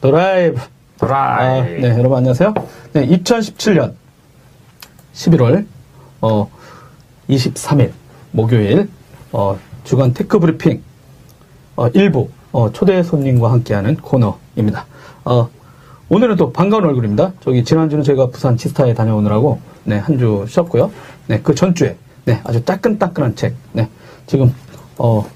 [0.00, 0.60] 드라이브.
[0.98, 1.60] 드라이.
[1.60, 2.54] 아, 네, 여러분 안녕하세요.
[2.92, 3.94] 네, 2017년
[5.14, 5.66] 11월
[6.20, 6.50] 어,
[7.28, 7.92] 23일
[8.32, 8.88] 목요일
[9.32, 10.82] 어, 주간 테크 브리핑
[11.76, 14.86] 어, 일부 어, 초대 손님과 함께하는 코너입니다.
[15.24, 15.48] 어,
[16.08, 17.32] 오늘은 또 반가운 얼굴입니다.
[17.40, 20.90] 저기 지난주는 제가 부산 지스타에 다녀오느라고 네, 한 주 쉬었고요.
[21.26, 23.54] 네, 그 전주에 네, 아주 따끈따끈한 책.
[23.72, 23.88] 네,
[24.26, 24.54] 지금
[24.96, 25.33] 어, 그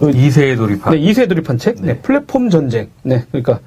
[0.00, 0.94] 2세에 돌입한.
[0.94, 2.88] 네, 2세 돌입한 책, 네, 플랫폼 전쟁.
[3.02, 3.60] 네, 그러니까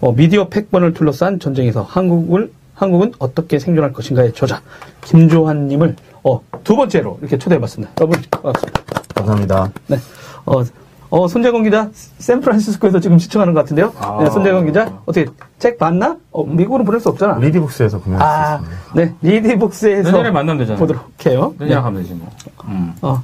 [0.00, 4.62] 어, 미디어 팩번을 둘러싼 전쟁에서 한국을 한국은 어떻게 생존할 것인가의 저자
[5.04, 7.92] 김조한님을 어, 두 번째로 이렇게 초대해봤습니다.
[8.00, 8.82] 여러분 반갑습니다.
[9.14, 9.72] 감사합니다.
[9.88, 9.98] 네,
[10.46, 10.62] 어,
[11.10, 13.92] 어, 손재건 기자 샌프란시스코에서 지금 시청하는 것 같은데요.
[13.98, 14.22] 아.
[14.22, 15.26] 네, 손재건 기자 어떻게
[15.58, 16.16] 책 봤나?
[16.30, 17.38] 어, 미국으로 보낼 수 없잖아.
[17.38, 18.92] 리디북스에서 구매할 아, 수 있습니다.
[18.94, 20.78] 네, 리디북스에서 내년에 만나면 되잖아요.
[20.78, 21.54] 보도록 해요.
[21.58, 21.66] 네.
[21.66, 22.30] 내년 하면 되지 뭐.
[22.64, 22.94] 음.
[23.02, 23.22] 어,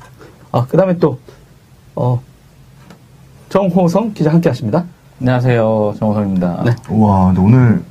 [0.51, 1.19] 어, 그 다음에 또,
[1.95, 2.21] 어,
[3.57, 4.85] 정호성 기자 함께 하십니다.
[5.19, 5.95] 안녕하세요.
[5.99, 6.63] 정호성입니다.
[6.67, 6.73] 네.
[6.91, 7.83] 우와, 근데 오늘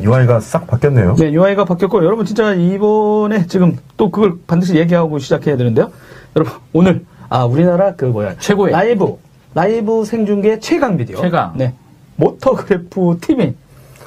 [0.00, 1.16] UI가 싹 바뀌었네요.
[1.16, 5.90] 네, UI가 바뀌었고, 여러분 진짜 이번에 지금 또 그걸 반드시 얘기하고 시작해야 되는데요.
[6.36, 8.36] 여러분, 오늘, 아, 우리나라 그 뭐야.
[8.38, 8.70] 최고의.
[8.70, 9.16] 라이브,
[9.54, 11.20] 라이브 생중계 최강 비디오.
[11.20, 11.52] 최강.
[11.56, 11.74] 네.
[12.14, 13.54] 모터그래프 팀이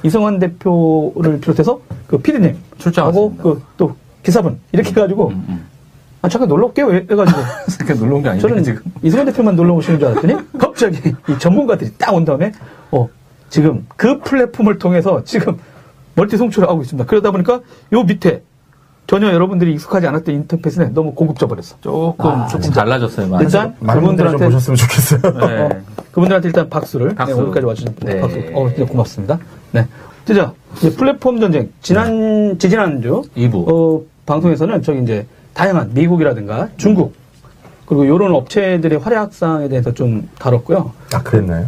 [0.03, 2.55] 이성환 대표를 비롯해서 그 피디님.
[2.77, 4.61] 출장하고 하고 그또 기사분.
[4.71, 5.65] 이렇게 해가지고, 음, 음.
[6.25, 6.91] 아, 잠깐 놀러 올게요.
[6.91, 7.39] 해가지고.
[7.77, 8.81] 그렇게 놀러 온 게 아니고 저는 지금.
[9.03, 12.51] 이승원 대표만 놀러 오시는 줄 알았더니 갑자기 이 전문가들이 딱 온 다음에
[12.91, 13.07] 어
[13.49, 15.57] 지금 그 플랫폼을 통해서 지금
[16.15, 17.07] 멀티 송출을 하고 있습니다.
[17.07, 17.59] 그러다 보니까
[17.93, 18.41] 요 밑에
[19.07, 21.75] 전혀 여러분들이 익숙하지 않았던 인터페이스는 너무 고급져 버렸어.
[21.81, 22.71] 조금 아, 조금.
[22.71, 23.27] 달라졌어요.
[23.27, 23.43] 많이.
[23.45, 25.21] 일단 그분들한테 보셨으면 좋겠어요.
[25.21, 25.61] 네.
[25.61, 25.69] 어,
[26.11, 27.35] 그분들한테 일단 박수를 박수.
[27.35, 28.19] 네, 오늘까지 와주신 네.
[28.19, 28.37] 박수.
[28.53, 29.39] 어 진짜 고맙습니다.
[29.73, 29.85] 네.
[30.25, 33.71] 진짜 이제 플랫폼 전쟁 지난 지지난주 2부.
[33.71, 37.15] 어, 방송에서는 저기 이제 다양한 미국이라든가 중국
[37.87, 40.91] 그리고 이런 업체들의 활약상에 대해서 좀 다뤘고요.
[41.13, 41.67] 아, 그랬나요?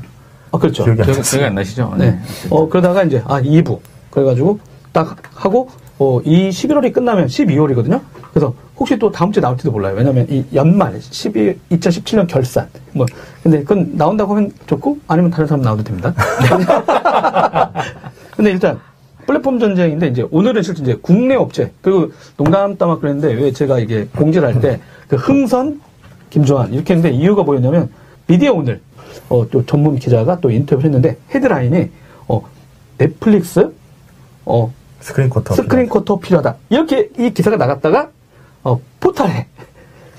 [0.51, 0.83] 아 그렇죠.
[0.83, 1.21] 기억이 안 기억.
[1.23, 1.95] 기억이 안 나시죠?
[1.97, 2.19] 네.
[2.49, 3.79] 어 그러다가 이제 아 2부
[4.11, 4.59] 그래가지고
[4.91, 7.99] 딱 하고 어, 이 11월이 끝나면 12월이거든요.
[8.31, 9.95] 그래서 혹시 또 다음 주에 나올지도 몰라요.
[9.95, 13.05] 왜냐면 이 연말 12 2017년 결산 뭐
[13.41, 16.13] 근데 그건 나온다고 하면 좋고 아니면 다른 사람 나와도 됩니다.
[18.35, 18.79] 근데 일단
[19.27, 24.05] 플랫폼 전쟁인데 이제 오늘은 실제 이제 국내 업체 그리고 농담 따막 그랬는데 왜 제가 이게
[24.15, 25.79] 공지를 할 때 그 흥선
[26.29, 27.89] 김조한 이렇게 했는데 이유가 뭐였냐면
[28.27, 28.81] 미디어 오늘
[29.29, 31.89] 어, 또 전문 기자가 또 인터뷰를 했는데 헤드라인이
[32.27, 32.41] 어,
[32.97, 33.71] 넷플릭스
[34.45, 35.53] 어, 스크린 쿼터.
[35.55, 36.55] 스크린 쿼터 필요하다.
[36.69, 38.09] 이렇게 이 기사가 나갔다가
[38.63, 39.47] 어, 포탈해.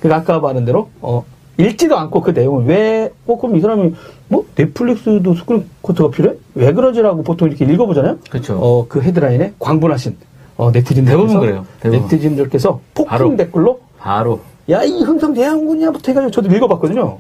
[0.01, 1.25] 그 아까 말한 대로 어,
[1.59, 3.93] 읽지도 않고 그 내용을 왜, 어, 그럼 이 사람이
[4.29, 6.37] 뭐 넷플릭스도 스크린 쿼터가 필요해?
[6.55, 8.19] 왜 그러지라고 보통 이렇게 읽어보잖아요.
[8.31, 8.59] 그렇죠.
[8.61, 10.17] 어, 그 헤드라인에 광분하신
[10.57, 11.67] 어, 네티즌들께서 대부분 그래요.
[11.81, 12.03] 대부분.
[12.03, 13.37] 네티즌들께서 폭풍 바로.
[13.37, 14.41] 댓글로 바로.
[14.71, 17.19] 야 이 흥성 대항군이야부터 해가지고 저도 읽어봤거든요.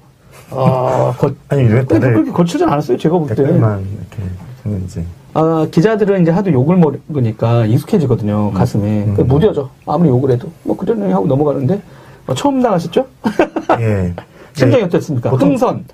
[0.50, 2.97] 아, 거, 아니, 왜 근데 그렇게 거칠진 않았어요.
[2.97, 3.34] 제가 볼 때.
[3.34, 4.31] 댓글만 이렇게
[4.65, 5.04] 했는지.
[5.34, 9.04] 아, 기자들은 이제 하도 욕을 먹으니까 익숙해지거든요, 가슴에.
[9.04, 9.15] 음.
[9.15, 9.69] 그 무뎌져.
[9.87, 10.48] 아무리 욕을 해도.
[10.62, 11.81] 뭐, 그러네 하고 넘어가는데.
[12.28, 13.06] 어, 처음 나가셨죠?
[13.81, 14.15] 예.
[14.55, 14.87] 심정이 네.
[14.87, 15.31] 어땠습니까?
[15.31, 15.84] 보통- 흥선.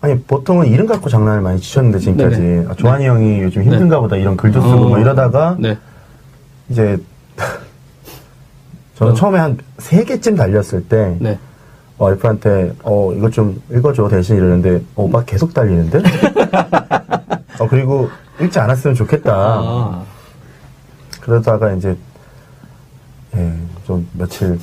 [0.00, 2.66] 아니, 보통은 이름 갖고 장난을 많이 치셨는데, 지금까지.
[2.68, 4.88] 아, 조한이 형이 요즘 힘든가 보다 이런 글도 쓰고 어.
[4.88, 5.76] 뭐 이러다가, 네.
[6.68, 6.96] 이제,
[8.96, 11.38] 저는 처음에 한 세 개쯤 달렸을 때, 네.
[11.98, 15.98] 와이프한테 어 이거 좀 읽어줘 대신 이러는데 어, 오빠 계속 달리는데
[17.58, 18.08] 어 그리고
[18.40, 20.04] 읽지 않았으면 좋겠다 아,
[21.20, 21.96] 그러다가 이제
[23.36, 24.60] 예좀 며칠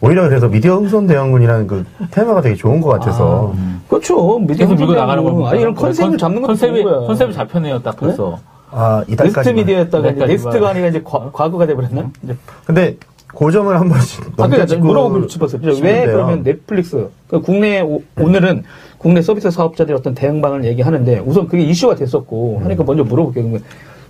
[0.00, 3.52] 오히려 그래서 미디어 흥선 대원군이라는 그 테마가 되게 좋은 것 같아서
[3.88, 4.38] 그렇죠.
[4.38, 5.24] 미디어 계속 밀고 흥선 나가는.
[5.24, 5.50] 겁니다.
[5.50, 6.98] 아니, 이런 컨셉을 컨- 잡는 것도 컨셉이, 거야.
[7.06, 8.38] 컨셉이 잡혔네요, 딱 벌써.
[8.70, 10.26] 아 next 이달까지 미디어였다가 이제.
[10.26, 12.10] next가 아니라 이제 과, 과거가 돼버렸나?
[12.22, 12.96] 이제 근데
[13.32, 15.60] 고점을 한 번씩 아, 그러니까 넘겨짚고 물어보고 싶었어요.
[15.64, 16.12] 왜 싶은데요.
[16.12, 18.64] 그러면 넷플릭스, 그 국내, 오, 오늘은
[18.98, 23.58] 국내 서비스 사업자들의 어떤 대응 방안을 얘기하는데 우선 그게 이슈가 됐었고 하니까 먼저 물어볼게요.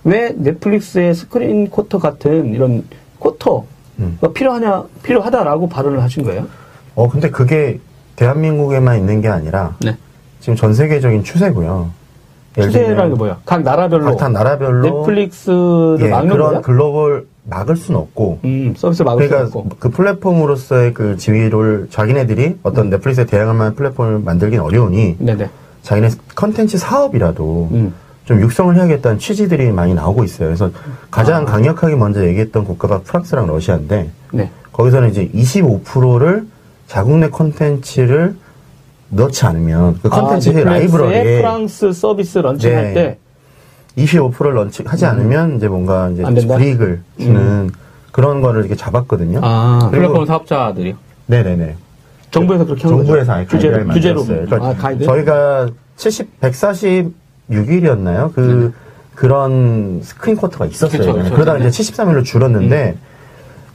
[0.03, 2.83] 왜 넷플릭스의 스크린 쿼터 같은 이런
[3.19, 3.63] 쿼터가
[3.99, 4.17] 음.
[4.33, 6.47] 필요하냐, 필요하다라고 발언을 하신 거예요?
[6.95, 7.79] 어 근데 그게
[8.15, 9.95] 대한민국에만 있는 게 아니라 네.
[10.39, 11.91] 지금 전 세계적인 추세고요
[12.55, 13.37] 추세라는 게 뭐야?
[13.45, 16.61] 각 나라별로 각 나라별로 넷플릭스를 예, 막는 그런 거야?
[16.61, 19.75] 글로벌 막을 수는 없고 음, 서비스 막을 수 그러니까 없고.
[19.79, 25.49] 그 플랫폼으로서의 그 지위를 자기네들이 어떤 넷플릭스에 대항할 만한 플랫폼을 만들긴 어려우니 네네.
[25.83, 27.93] 자기네 컨텐츠 사업이라도 음.
[28.29, 30.49] 좀 육성을 해야겠다는 취지들이 많이 나오고 있어요.
[30.49, 30.69] 그래서
[31.09, 31.45] 가장 아.
[31.45, 34.51] 강력하게 먼저 얘기했던 국가가 프랑스랑 러시아인데 네.
[34.71, 36.45] 거기서는 이제 25%를
[36.85, 38.35] 자국 내 컨텐츠를
[39.09, 42.93] 넣지 않으면 그 컨텐츠 아, 넷플릭스의 라이브러리에 프랑스 서비스 런칭할 네.
[42.93, 43.17] 때
[43.97, 46.21] 25%를 런칭하지 않으면 이제 뭔가 이제?
[46.23, 47.71] 불이익을 주는
[48.11, 49.39] 그런 거를 이렇게 잡았거든요.
[49.41, 50.93] 아, 플랫폼 사업자들이요.
[51.25, 51.75] 네네네.
[52.29, 53.33] 정부에서 그렇게 한 정부에서.
[53.33, 53.85] 아예 규제로.
[53.85, 54.45] 만들었어요.
[54.45, 54.97] 그러니까 아?
[54.99, 58.33] 저희가 70, 140 26일이었나요?
[58.33, 58.73] 그
[59.15, 60.97] 그런 스크린 쿼터가 있었어요.
[60.99, 61.33] 그쵸, 그쵸.
[61.33, 62.95] 그러다가 이제 73일로 줄었는데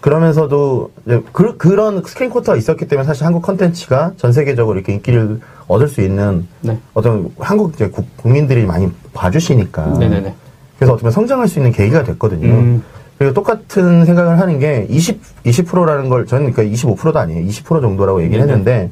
[0.00, 5.40] 그러면서도 이제 그, 그런 스크린 쿼터가 있었기 때문에 사실 한국 컨텐츠가 전 세계적으로 이렇게 인기를
[5.66, 6.78] 얻을 수 있는 네.
[6.92, 10.34] 어떤 한국 이제 국- 국민들이 많이 봐주시니까 네네네.
[10.78, 12.48] 그래서 어떻게 보면 성장할 수 있는 계기가 됐거든요.
[12.52, 12.82] 음.
[13.16, 17.46] 그리고 똑같은 생각을 하는 게 20, 20%라는 걸 저는 그러니까 25%도 아니에요.
[17.48, 18.52] 20% 정도라고 얘기를 네네.
[18.52, 18.90] 했는데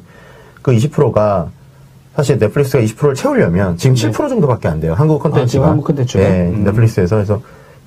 [0.61, 1.49] 그 20%가
[2.15, 4.93] 사실 넷플릭스가 20%를 채우려면 지금 7% 정도밖에 안 돼요.
[4.93, 5.63] 한국 컨텐츠가.
[5.63, 5.65] 네.
[5.65, 6.23] 아, 한국 콘텐츠가?
[6.23, 6.63] 네, 음.
[6.63, 7.15] 넷플릭스에서.
[7.15, 7.41] 그래서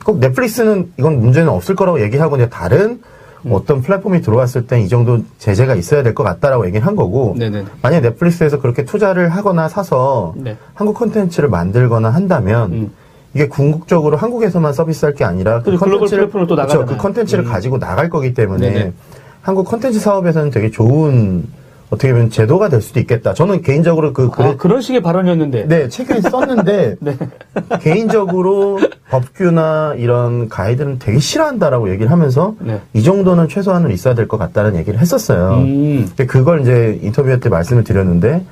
[0.04, 3.00] 꼭 넷플릭스는 이건 문제는 없을 거라고 얘기하고 이제 다른
[3.44, 3.52] 음.
[3.52, 7.66] 어떤 플랫폼이 들어왔을 땐 이 정도 제재가 있어야 될 것 같다라고 얘기를 한 거고 네네네.
[7.82, 10.56] 만약 넷플릭스에서 그렇게 투자를 하거나 사서 네.
[10.74, 12.90] 한국 컨텐츠를 만들거나 한다면 음.
[13.34, 16.86] 이게 궁극적으로 한국에서만 서비스할 게 아니라 그리고 글로벌 플랫폼으로 또 그쵸, 나가잖아요.
[16.86, 17.50] 그 컨텐츠를 음.
[17.50, 18.92] 가지고 나갈 거기 때문에 네네.
[19.42, 21.44] 한국 컨텐츠 사업에서는 되게 좋은
[21.90, 23.32] 어떻게 보면 제도가 될 수도 있겠다.
[23.32, 25.68] 저는 개인적으로 그 그래, 아, 그런 식의 발언이었는데.
[25.68, 27.16] 네 책을 썼는데 네.
[27.80, 28.80] 개인적으로
[29.10, 32.80] 법규나 이런 가이드는 되게 싫어한다라고 얘기를 하면서 네.
[32.92, 35.58] 이 정도는 최소한은 있어야 될 것 같다는 얘기를 했었어요.
[35.58, 36.04] 음.
[36.08, 38.44] 근데 그걸 이제 인터뷰 때 말씀을 드렸는데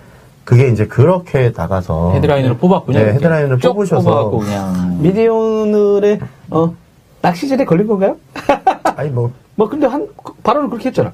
[0.45, 2.99] 그게 이제 그렇게 나가서 헤드라인으로 뽑았군요.
[2.99, 3.13] 네.
[3.15, 4.31] 헤드라인으로 쭉 뽑으셔서.
[4.31, 4.99] 그냥.
[5.03, 6.21] 미디어 오늘의
[6.51, 6.75] 어,
[7.23, 8.17] 낚시질에 걸린 건가요?
[8.85, 10.09] 아니 뭐 뭐 근데 한
[10.43, 11.13] 발언을 그렇게 했잖아.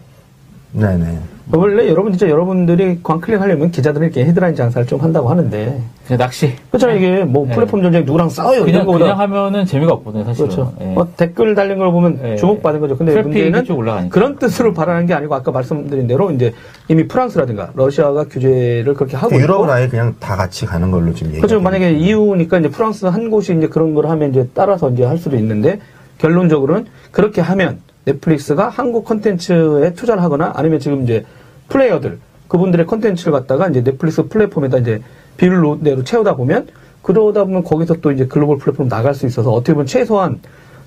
[0.73, 1.19] 네네
[1.53, 6.55] 원래 여러분 진짜 여러분들이 광클릭 하려면 기자들이 이렇게 헤드라인 장사를 좀 한다고 하는데 그냥 낚시.
[6.69, 7.55] 그렇잖아 이게 뭐 네.
[7.55, 10.49] 플랫폼 전쟁 누구랑 싸워요 그냥, 이런 거보다 그냥 하면은 재미가 없거든요, 사실은.
[10.49, 10.73] 그렇죠.
[10.81, 10.95] 예.
[10.97, 12.37] 어, 댓글 달린 걸 보면 예.
[12.37, 12.97] 주목받은 거죠.
[12.97, 14.09] 근데 문제는.
[14.09, 16.53] 그런 뜻으로 발언한 게 아니고 아까 말씀드린 대로 이제
[16.89, 21.31] 이미 프랑스라든가 러시아가 규제를 그렇게 하고 유럽은 있고 아예 그냥 다 같이 가는 걸로 지금
[21.31, 21.41] 얘기.
[21.41, 21.61] 그렇죠.
[21.61, 25.37] 만약에 EU니까 이제 프랑스 한 곳이 이제 그런 걸 하면 이제 따라서 이제 할 수도
[25.37, 25.81] 있는데
[26.19, 31.25] 결론적으로는 그렇게 하면 넷플릭스가 한국 콘텐츠에 투자를 하거나 아니면 지금 이제
[31.71, 32.19] 플레이어들
[32.49, 35.01] 그분들의 콘텐츠를 갖다가 이제 넷플릭스 플랫폼에다 이제
[35.39, 36.67] 비율로 채우다 보면
[37.03, 40.41] 그러다 보면 거기서 또 이제 글로벌 플랫폼 나갈 수 있어서 어떻게 보면 최소한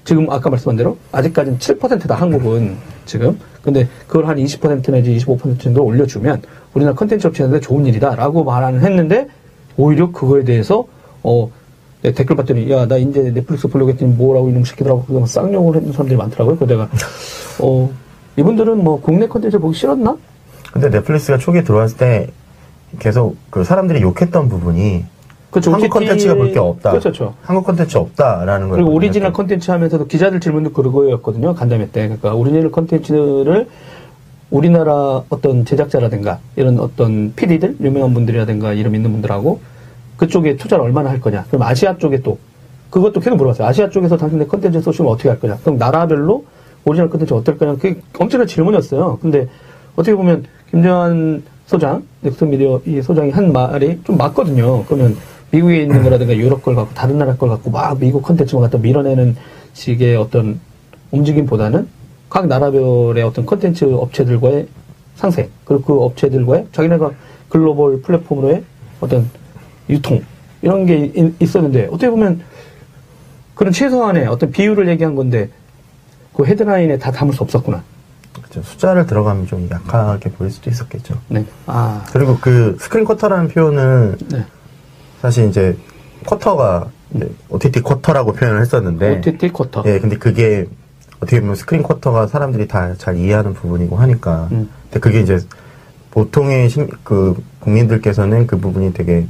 [0.04, 2.76] 지금 아까 말씀한 대로 아직까지는 7%다 한국은
[3.06, 6.42] 지금 근데 그걸 한 20% 내지 25% 정도 올려주면
[6.74, 9.28] 우리나라 컨텐츠 업체한테 좋은 일이다라고 말을 했는데
[9.78, 10.86] 오히려 그거에 대해서
[11.24, 11.50] 어
[12.02, 15.94] 네, 댓글 봤더니 야 나 이제 넷플릭스 보려고 했더니 뭐라고 이놈 시키더라고 그거 쌍욕을 했는
[15.94, 16.58] 사람들이 많더라고요.
[16.58, 16.90] 그래서 내가
[17.62, 17.90] 어
[18.36, 20.18] 이분들은 뭐 국내 컨텐츠 보기 싫었나?
[20.74, 22.28] 근데 넷플릭스가 초기에 들어왔을 때
[23.00, 25.06] 계속 그 사람들이 욕했던 부분이
[25.52, 25.72] 그렇죠.
[25.72, 26.90] 한국 컨텐츠가 볼 게 없다.
[26.90, 27.12] 그렇죠.
[27.12, 27.34] 그렇죠.
[27.44, 28.78] 한국 컨텐츠 없다라는 걸.
[28.78, 31.54] 그리고 오리지널 컨텐츠 하면서도 기자들 질문도 그거였거든요.
[31.54, 32.08] 간담회 때.
[32.08, 33.68] 그러니까 오리지널 컨텐츠를
[34.50, 39.60] 우리나라 어떤 제작자라든가 이런 어떤 PD들, 유명한 분들이라든가 이름 있는 분들하고
[40.18, 41.46] 그쪽에 투자를 얼마나 할 거냐.
[41.50, 42.40] 그럼 아시아 쪽에 또
[42.90, 43.68] 그것도 계속 물어봤어요.
[43.68, 45.58] 아시아 쪽에서 당신네 컨텐츠 sourcing은 어떻게 할 거냐.
[45.62, 46.46] 그럼 나라별로
[46.86, 47.74] 오리지널 컨텐츠 어떨 거냐.
[47.74, 49.20] 그게 엄청난 질문이었어요.
[49.22, 49.48] 근데
[49.96, 54.84] 어떻게 보면 김조한 소장, 넥스트 미디어 이 소장이 한 말이 좀 맞거든요.
[54.86, 55.16] 그러면
[55.52, 59.36] 미국에 있는 거라든가 유럽 걸 갖고 다른 나라 걸 갖고 막 미국 컨텐츠만 갖다 밀어내는
[59.74, 60.60] 식의 어떤
[61.12, 61.88] 움직임보다는
[62.30, 64.68] 각 나라별의 어떤 컨텐츠 업체들과의
[65.16, 67.12] 상생 그리고 그 업체들과의 자기네가
[67.50, 68.64] 글로벌 플랫폼으로의
[69.00, 69.30] 어떤
[69.90, 70.22] 유통
[70.64, 72.42] 이런 게 이- 있었는데 어떻게 보면
[73.54, 75.50] 그런 최소한의 어떤 비율을 얘기한 건데
[76.34, 77.84] 그 헤드라인에 다 담을 수 없었구나.
[78.34, 78.62] 그렇죠.
[78.64, 81.16] 숫자를 들어가면 좀 약하게 보일 수도 있었겠죠.
[81.30, 81.46] 네.
[81.66, 82.04] 아.
[82.12, 84.46] 그리고 그 스크린 쿼터라는 표현은 네.
[85.22, 85.78] 사실 이제
[86.26, 89.84] 쿼터가 이제 OTT 쿼터라고 표현을 했었는데 OTT 쿼터.
[89.86, 90.66] 예, 근데 그게
[91.18, 94.48] 어떻게 보면 스크린 쿼터가 사람들이 다 잘 이해하는 부분이고 하니까.
[94.52, 94.70] 음.
[94.86, 95.40] 근데 그게 이제
[96.12, 99.26] 보통의 심- 그 국민들께서는 그 부분이 되게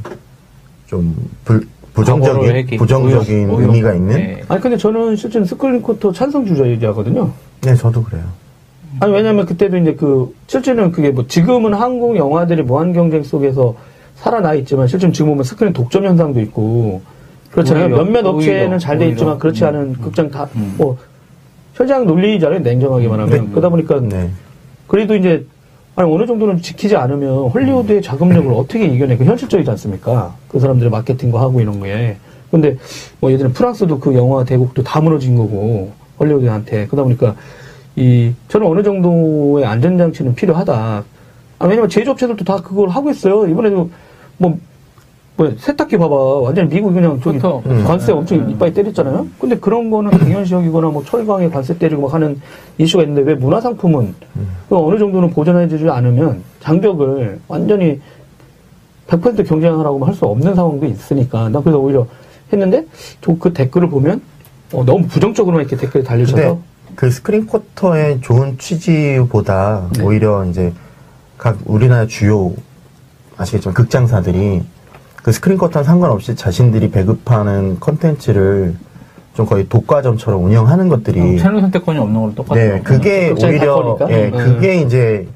[0.87, 4.15] 좀 불, 부정적인 부정적인 오히려- 의미가 있는.
[4.15, 4.27] 네.
[4.35, 4.43] 네.
[4.47, 7.31] 아니 근데 저는 실제로 스크린 쿼터 찬성 주의자거든요.
[7.77, 8.23] 저도 그래요.
[8.99, 13.75] 아니 왜냐면 그때도 이제 그 실제는 그게 뭐 지금은 한국 영화들이 무한 경쟁 속에서
[14.15, 17.01] 살아나 있지만 실제로 지금 보면 스크린 독점 현상도 있고
[17.51, 17.85] 그렇잖아요.
[17.85, 19.09] 오히려, 몇몇 업체는 잘 돼.
[19.09, 19.95] 있지만 그렇지 음, 않은 음.
[20.01, 20.75] 극장 다 음.
[20.77, 20.97] 뭐
[21.73, 22.59] 현장 논리잖아요.
[22.59, 23.49] 냉정하게 말하면 네.
[23.49, 24.29] 그러다 보니까 네.
[24.87, 25.45] 그래도 이제
[25.95, 29.17] 아니 어느 정도는 지키지 않으면 헐리우드의 자금력을 어떻게 이겨내?
[29.17, 30.35] 그 현실적이지 않습니까?
[30.47, 32.17] 그 사람들의 마케팅과 하고 이런 거에.
[32.49, 32.77] 근데
[33.19, 37.35] 뭐 예전에 프랑스도 그 영화 대국도 다 무너진 거고 헐리우드한테 그러다 보니까
[37.95, 41.03] 이 저는 어느 정도의 안전장치는 필요하다.
[41.59, 43.47] 아, 왜냐면 제조업체들도 다 그걸 하고 있어요.
[43.47, 43.89] 이번에도
[44.37, 44.57] 뭐,
[45.37, 46.15] 뭐 세탁기 봐봐.
[46.15, 47.61] 완전 히 미국이 그냥 저기 그렇죠.
[47.67, 47.83] 음.
[47.85, 48.49] 관세 음, 엄청 음.
[48.49, 49.27] 이빨 때렸잖아요.
[49.39, 52.41] 근데 그런 거는 당연시역이거나 뭐 철강에 관세 때리고 막 하는
[52.79, 54.15] 이슈가 있는데 왜 문화상품은
[54.69, 57.99] 그 어느 정도는 보존해주지 않으면 장벽을 완전히
[59.07, 62.07] 100% 경쟁하라고 할 수 없는 상황도 있으니까 나 그래서 오히려
[62.51, 62.85] 했는데
[63.21, 64.21] 저 그 댓글을 보면
[64.73, 66.59] 어, 너무 부정적으로만 이렇게 댓글이 달리셔서 근데
[66.95, 70.03] 그 스크린 쿼터의 좋은 취지보다 네.
[70.03, 70.73] 오히려 이제
[71.37, 72.53] 각 우리나라 주요
[73.37, 74.63] 아시겠지만 극장사들이
[75.23, 78.75] 그 스크린 쿼터와 상관없이 자신들이 배급하는 컨텐츠를
[79.33, 82.73] 좀 거의 독과점처럼 운영하는 것들이 채널 선택권이 없는 거랑 똑같아요.
[82.75, 83.97] 네, 그게 다 오히려?
[84.09, 84.37] 예, 음.
[84.37, 85.27] 그게 이제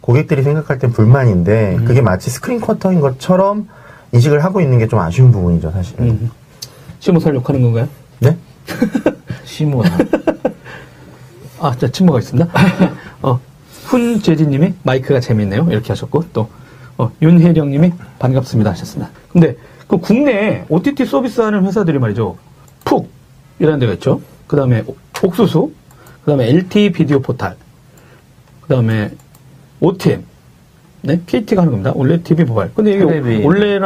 [0.00, 3.68] 고객들이 생각할 땐 불만인데 그게 마치 스크린 쿼터인 것처럼
[4.12, 5.98] 인식을 하고 있는 게 좀 아쉬운 부분이죠, 사실.
[6.00, 6.30] 은 음.
[7.00, 7.88] 시모살 욕하는 건가요?
[8.20, 8.36] 네?
[9.44, 9.82] 시모.
[11.60, 12.50] 아, 자, 침묵가 있습니다.
[13.22, 13.38] 어,
[13.84, 15.68] 훈재진님이 마이크가 재밌네요.
[15.70, 16.48] 이렇게 하셨고, 또,
[16.96, 19.10] 어, 윤혜령님이 반갑습니다 하셨습니다.
[19.30, 22.36] 근데, 그 국내에 OTT 서비스 하는 회사들이 말이죠.
[22.84, 23.10] 푹!
[23.58, 24.22] 이라는 데가 있죠.
[24.46, 24.84] 그 다음에
[25.22, 25.70] 옥수수,
[26.24, 27.56] 그 다음에 LT 비디오 포탈,
[28.62, 29.10] 그 다음에
[29.80, 30.24] OTM,
[31.02, 31.20] 네?
[31.26, 31.92] KT가 하는 겁니다.
[31.94, 32.70] 원래 TV 모바일.
[32.74, 33.04] 근데 이게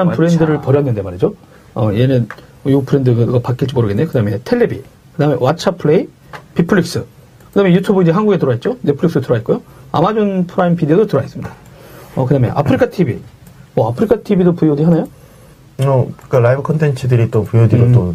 [0.05, 0.17] 왓챠.
[0.17, 1.35] 브랜드를 버렸는데 말이죠.
[1.75, 2.29] 어, 얘는
[2.67, 4.07] 이 브랜드가 바뀔지 모르겠네.
[4.07, 6.09] 그 다음에 텔레비, 그 다음에 왓챠 플레이,
[6.55, 7.05] 비플릭스,
[7.55, 8.77] 그 다음에 유튜브 이제 한국에 들어와 있죠.
[8.83, 9.63] 넷플릭스 들어와 있고요.
[9.93, 11.53] 아마존 프라임 비디오도 들어와 있습니다.
[12.17, 13.21] 어, 그 다음에 아프리카 TV.
[13.77, 15.03] 뭐, 아프리카 TV도 VOD 하나요?
[15.79, 17.93] 어, 그러니까 라이브 컨텐츠들이 또 VOD로 음.
[17.93, 18.15] 또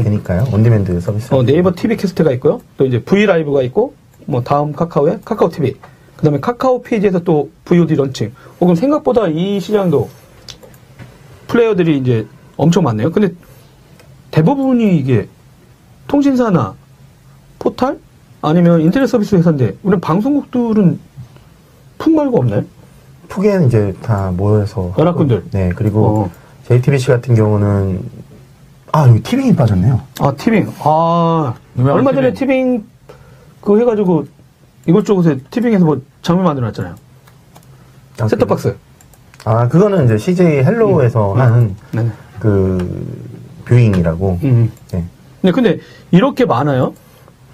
[0.00, 0.44] 되니까요.
[0.52, 1.34] on-demand 서비스.
[1.34, 2.60] 어, 네이버 TV 캐스트가 있고요.
[2.76, 3.94] 또 이제 V 라이브가 있고,
[4.26, 5.74] 뭐 다음 카카오에 카카오 TV.
[6.16, 8.28] 그다음에 카카오 페이지에서 또 VOD 런칭.
[8.28, 10.08] 어, 그럼 생각보다 이 시장도
[11.48, 13.10] 플레이어들이 이제 엄청 많네요.
[13.10, 13.34] 근데
[14.30, 15.26] 대부분이 이게
[16.06, 16.76] 통신사나
[17.58, 17.98] 포탈
[18.42, 20.98] 아니면 인터넷 서비스 회사인데 우리 방송국들은
[21.98, 22.62] 푹 말고 없나요?
[23.28, 24.94] 푹에는 이제 다 모여서.
[24.98, 25.44] 연합군들.
[25.50, 26.30] 네, 그리고 어.
[26.68, 28.00] JTBC 같은 경우는
[28.92, 30.00] 아, 여기 티빙이 빠졌네요.
[30.20, 30.72] 아 티빙.
[30.80, 32.84] 아 얼마 전에 티빙.
[33.60, 34.26] 그 해가지고
[34.86, 36.94] 이것저것에 티빙에서 뭐 장면 만들어놨잖아요.
[38.20, 38.76] 아, 셋톱박스.
[39.44, 42.08] 아, 그거는 이제 CJ 헬로우에서 하는 네.
[42.38, 43.24] 그
[43.64, 44.38] 뷰잉이라고.
[44.44, 44.70] 음.
[44.92, 45.04] 네,
[45.42, 45.78] 네, 근데
[46.10, 46.94] 이렇게 많아요?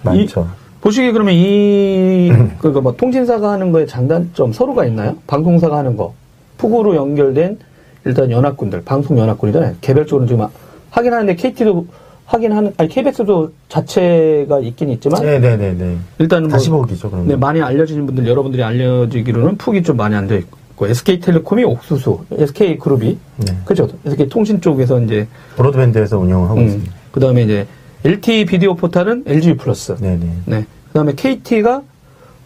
[0.03, 0.47] 많죠.
[0.81, 5.15] 보시기에 그러면 이, 그니까 뭐 통신사가 하는 거에 장단점 서로가 있나요?
[5.27, 6.13] 방송사가 하는 거.
[6.57, 7.57] 푹으로 연결된
[8.05, 9.75] 일단 연합군들, 방송 연합군이잖아요.
[9.81, 10.45] 개별적으로 지금
[10.89, 11.87] 하긴 하는데 KT도
[12.25, 15.97] 하긴 하는, 아니, KBS도 자체가 있긴 있지만 네네네네.
[16.19, 17.27] 일단은 뭐 다시 보기죠, 그러면.
[17.29, 23.17] 네, 많이 알려지는 분들, 여러분들이 알려지기로는 푹이 좀 많이 안 돼 있고, SK텔레콤이 옥수수, SK그룹이,
[23.37, 23.57] 네.
[23.65, 23.87] 그죠?
[24.05, 26.93] SK통신 쪽에서 이제, 브로드밴드에서 운영을 하고 음, 있습니다.
[27.11, 27.67] 그 다음에 이제,
[28.05, 29.95] LTE 비디오 포탈은 LG 플러스.
[29.95, 30.25] 네네.
[30.45, 30.65] 네.
[30.87, 31.81] 그 다음에 KT가,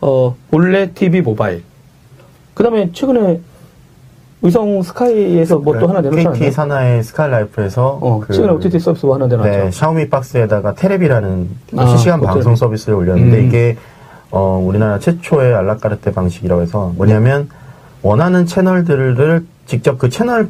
[0.02, 1.64] 어, 올레 TV 모바일.
[2.54, 3.40] 그 다음에 최근에
[4.44, 6.34] 의성 스카이에서 뭐 또 하나 내놓잖아요.
[6.34, 9.50] KT 산하의 스카이라이프에서 어, 그- 최근에 OTT 서비스 뭐 하나 내놨죠.
[9.50, 12.56] 네, 샤오미 박스에다가 테레비라는 아, 실시간 그거 방송.
[12.56, 13.48] 서비스를 올렸는데 음.
[13.48, 13.78] 이게
[14.30, 17.50] 어, 우리나라 최초의 알라카르테 방식이라고 해서 뭐냐면
[18.04, 20.50] 원하는 채널들을 직접 그 채널을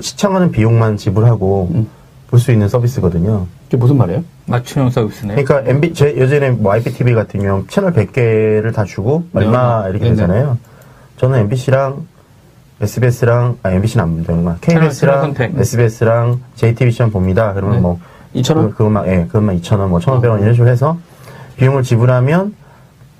[0.00, 1.88] 시청하는 비용만 지불하고 음.
[2.30, 3.46] 볼수 있는 서비스거든요.
[3.74, 4.22] 이게 무슨 말이에요?
[4.46, 5.44] 맞춤형 서비스네요.
[5.44, 9.90] 그러니까 MB 제 예전에 뭐 IPTV 같은 경우 채널 100개를 다 주고 얼마 네.
[9.90, 10.16] 이렇게 네네.
[10.16, 10.58] 되잖아요.
[11.16, 12.06] 저는 MBC랑
[12.80, 14.58] SBS랑 아 MBC는 안 되는구나.
[14.60, 15.58] KBS랑 선택.
[15.58, 17.52] SBS랑 JTBC만 봅니다.
[17.52, 17.82] 그러면 네.
[17.82, 18.00] 뭐
[18.36, 18.54] 2,000원?
[18.70, 20.38] 그, 그것만 예, 그것만 2,000원, 뭐 1,500원 어.
[20.38, 20.96] 이런 식으로 해서
[21.56, 22.54] 비용을 지불하면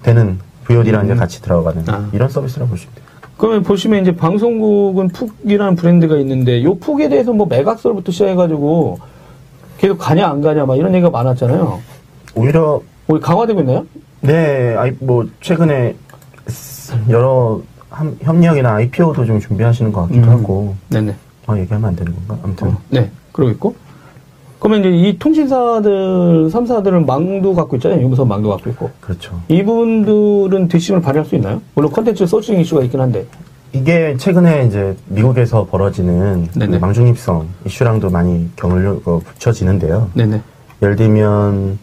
[0.02, 1.06] 되는 VOD랑 음.
[1.06, 2.08] 이제 같이 들어가는 아.
[2.12, 3.04] 이런 서비스라고 보시면 돼요.
[3.36, 9.13] 그러면 보시면 이제 방송국은 푹이라는 브랜드가 있는데 요 푹에 대해서 뭐 매각설부터 시작해가지고
[9.78, 11.80] 계속 가냐 안 가냐 막 이런 얘기가 많았잖아요.
[12.34, 13.86] 오히려 뭐 강화되고 있나요?
[14.20, 15.94] 네, 아이 뭐 최근에
[17.10, 20.30] 여러 함- 협력이나 IPO도 좀 준비하시는 것 같기도 음.
[20.30, 21.14] 하고 네네.
[21.46, 22.38] 아 얘기하면 안 되는 건가?
[22.42, 23.10] 아무튼 어, 네.
[23.32, 23.74] 그러고 있고.
[24.58, 28.00] 그러면 이제 이 통신사들, 3사들은 망도 갖고 있잖아요.
[28.00, 28.90] 유무선 망도 갖고 있고.
[28.98, 29.38] 그렇죠.
[29.48, 31.60] 이분들은 뒷심을 발휘할 수 있나요?
[31.74, 33.26] 물론 컨텐츠 소싱 이슈가 있긴 한데.
[33.74, 36.78] 이게 최근에 이제 미국에서 벌어지는 그 네네.
[36.78, 40.10] 망중립성 이슈랑도 많이 경을 어, 붙여지는데요.
[40.14, 40.40] 네네.
[40.82, 41.78] 예를 들면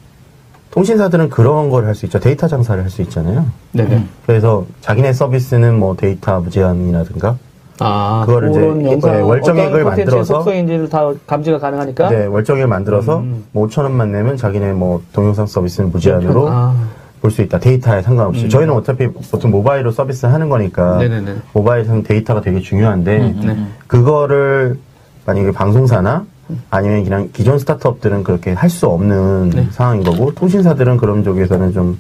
[0.72, 2.20] 통신사들은 그런 걸 할 수 있죠.
[2.20, 3.46] 데이터 장사를 할 수 있잖아요.
[3.74, 4.06] 네네.
[4.26, 7.36] 그래서 자기네 서비스는 뭐 데이터 무제한이라든가
[7.80, 12.10] 아, 그거를 이제 그런 영상, 네, 월정액을 만들어서 속성인지를 다 감지가 가능하니까.
[12.10, 13.44] 네, 월정액을 만들어서 음.
[13.52, 16.74] 뭐 5천 원만 내면 자기네 뭐 동영상 서비스는 무제한으로 아,
[17.22, 17.60] 볼 수 있다.
[17.60, 18.46] 데이터에 상관없이.
[18.46, 18.50] 음.
[18.50, 21.36] 저희는 어차피 보통 모바일로 서비스 하는 거니까 네네네.
[21.54, 23.68] 모바일에서는 데이터가 되게 중요한데 음, 네.
[23.88, 24.80] 그거를
[25.28, 26.26] 만약에 방송사나
[26.72, 29.68] 아니면 그냥 기존 스타트업들은 그렇게 할 수 없는 네.
[29.72, 31.98] 상황인 거고 통신사들은 그런 쪽에서는 좀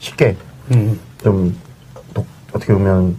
[0.00, 0.36] 쉽게
[0.72, 0.98] 음.
[1.22, 1.54] 좀
[2.12, 3.14] 독- 어떻게 보면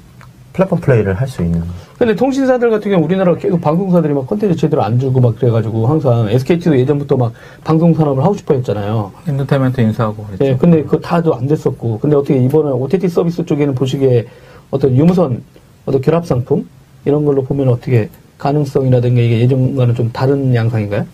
[0.58, 1.62] 플랫폼 플레이를 할 수 있는
[2.00, 6.30] 근데 통신사들 같은 경우 우리나라 계속 방송사들이 막 컨텐츠 제대로 안 주고 막 그래가지고 항상
[6.30, 7.34] SKT도 예전부터 막
[7.64, 9.12] 방송 산업을 하고 싶어 했잖아요.
[9.28, 10.44] 엔터테인먼트 인수하고 그랬죠.
[10.44, 12.00] 네, 근데 그거 다도 안 됐었고.
[12.00, 14.26] 근데 어떻게 이번에 OTT 서비스 쪽에는 보시기에
[14.72, 15.44] 어떤 유무선
[15.86, 16.68] 어떤 결합 상품
[17.06, 21.06] 이런 걸로 보면 어떻게 가능성이라든가 이게 예전과는 좀 다른 양상인가요?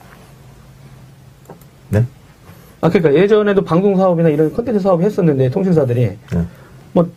[1.89, 2.05] 네.
[2.81, 6.17] 아, 그러니까 예전에도 방송 사업이나 이런 컨텐츠 사업을 했었는데 통신사들이 네.
[6.91, 7.09] 뭐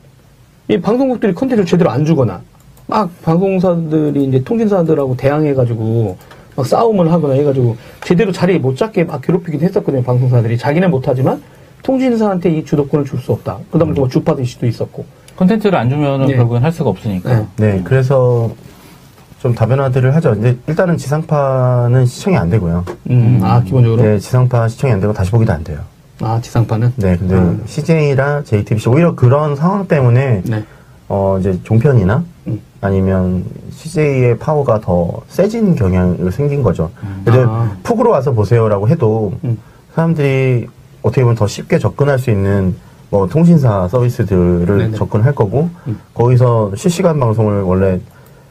[0.68, 2.40] 이 방송국들이 컨텐츠를 제대로 안 주거나
[2.86, 6.16] 막 방송사들이 이제 통신사들하고 대항해가지고
[6.56, 10.02] 막 싸움을 하거나 해가지고 제대로 자리 못 잡게 막 괴롭히긴 했었거든요.
[10.02, 11.42] 방송사들이 자기는 못하지만
[11.82, 13.58] 통신사한테 이 주도권을 줄 수 없다.
[13.70, 15.04] 그다음에 또 주파도 이슈도 있었고.
[15.36, 16.36] 콘텐츠를 안 주면은 네.
[16.36, 17.40] 결국엔 할 수가 없으니까.
[17.40, 17.46] 네.
[17.56, 18.50] 네, 그래서
[19.40, 20.30] 좀 다변화들을 하죠.
[20.30, 22.84] 근데 일단은 지상파는 시청이 안 되고요.
[23.10, 24.02] 음, 아 기본적으로.
[24.02, 25.78] 네, 지상파 시청이 안 되고 다시 보기도 안 돼요.
[26.20, 26.94] 아 지상파는.
[26.96, 27.62] 네, 근데 음.
[27.66, 30.64] CJ랑 JTBC 오히려 그런 상황 때문에 네.
[31.08, 32.60] 어 이제 종편이나 음.
[32.80, 36.90] 아니면 CJ의 파워가 더 세진 경향이 생긴 거죠.
[37.24, 37.76] 근데 아.
[37.82, 39.58] 푹으로 와서 보세요라고 해도 음.
[39.94, 40.68] 사람들이
[41.02, 42.74] 어떻게 보면 더 쉽게 접근할 수 있는
[43.10, 44.96] 뭐 통신사 서비스들을 네네.
[44.96, 46.00] 접근할 거고 음.
[46.14, 48.00] 거기서 실시간 방송을 원래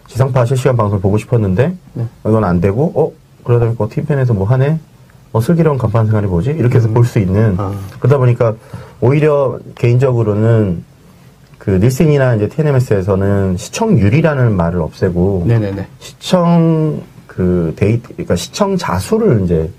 [0.08, 2.06] 지상파 실시간 방송을 보고 싶었는데 네.
[2.26, 3.12] 이건 안 되고 어
[3.44, 4.80] 그러다 보니까 TVN에서 뭐 하네
[5.36, 7.74] 어 슬기로운 간판 생활이 뭐지 이렇게 해서 볼수 있는 아.
[8.00, 8.56] 그러다 보니까
[9.02, 10.86] 오히려 개인적으로는
[11.58, 15.88] 그 닐슨이나 이제 TNMS에서는 시청률이라는 말을 없애고 네네네.
[16.00, 19.70] 시청 그 데이터 그러니까 시청자 수를 이제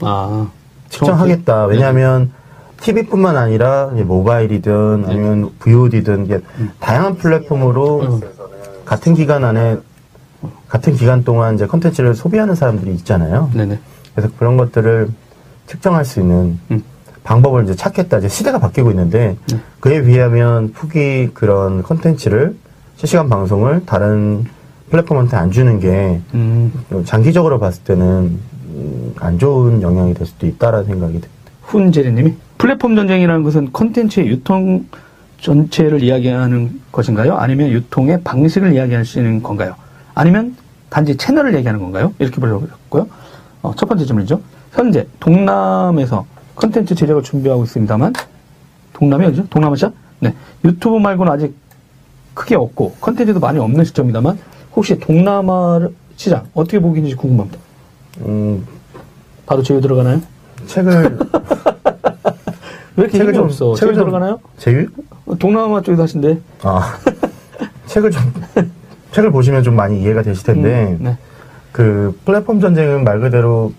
[0.00, 0.48] 아.
[0.88, 1.66] 측정하겠다.
[1.66, 2.32] 왜냐하면
[2.80, 6.40] TV뿐만 아니라 모바일이든 아니면 VOD든 이게
[6.80, 8.20] 다양한 플랫폼으로 음.
[8.84, 9.76] 같은 기간 안에
[10.68, 13.52] 같은 기간 동안 이제 컨텐츠를 소비하는 사람들이 있잖아요.
[13.54, 13.78] 네네.
[14.14, 15.08] 그래서 그런 것들을
[15.66, 16.82] 측정할 수 있는 음.
[17.24, 18.18] 방법을 이제 찾겠다.
[18.18, 19.58] 이제 시대가 바뀌고 있는데 네.
[19.80, 22.56] 그에 비하면 푹이 그런 컨텐츠를
[22.96, 24.44] 실시간 방송을 다른
[24.90, 26.72] 플랫폼한테 안 주는 게 음.
[27.04, 31.30] 장기적으로 봤을 때는 음, 안 좋은 영향이 될 수도 있다라는 생각이 듭니다.
[31.62, 34.84] 훈제리님이 플랫폼 전쟁이라는 것은 컨텐츠의 유통
[35.40, 37.36] 전체를 이야기하는 것인가요?
[37.36, 39.74] 아니면 유통의 방식을 이야기하시는 건가요?
[40.14, 40.56] 아니면
[40.90, 42.14] 단지 채널을 얘기하는 건가요?
[42.18, 43.08] 이렇게 물어보셨고요.
[43.64, 44.40] 어, 첫 번째 질문이죠.
[44.72, 48.12] 현재 동남에서 컨텐츠 제작을 준비하고 있습니다만
[48.92, 49.46] 동남이 어디죠?
[49.48, 49.90] 동남아시아?
[50.20, 50.34] 네.
[50.66, 51.54] 유튜브 말고는 아직
[52.34, 54.38] 크게 없고 컨텐츠도 많이 없는 시점입니다만
[54.76, 55.80] 혹시 동남아
[56.16, 57.58] 시장 어떻게 보고 계신지 궁금합니다.
[58.20, 58.66] 음,
[59.46, 60.20] 바로 제휴 들어가나요?
[60.66, 61.18] 책을
[62.96, 63.74] 왜 이렇게 힘이 없어?
[63.76, 64.40] 제휴 좀- 들어가나요?
[64.58, 64.86] 제휴?
[65.38, 66.38] 동남아 쪽에서 하신대.
[66.62, 66.98] 아
[67.86, 68.22] 책을 좀
[69.12, 71.16] 책을 보시면 좀 많이 이해가 되실 텐데 음, 네.
[71.74, 73.72] 그 플랫폼 전쟁은 말 그대로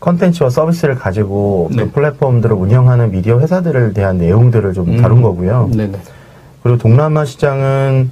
[0.00, 1.84] 컨텐츠와 서비스를 가지고 네.
[1.84, 5.02] 그 플랫폼들을 운영하는 미디어 회사들을 대한 내용들을 좀 음.
[5.02, 5.68] 다룬 거고요.
[5.70, 6.00] 네네.
[6.62, 8.10] 그리고 동남아 시장은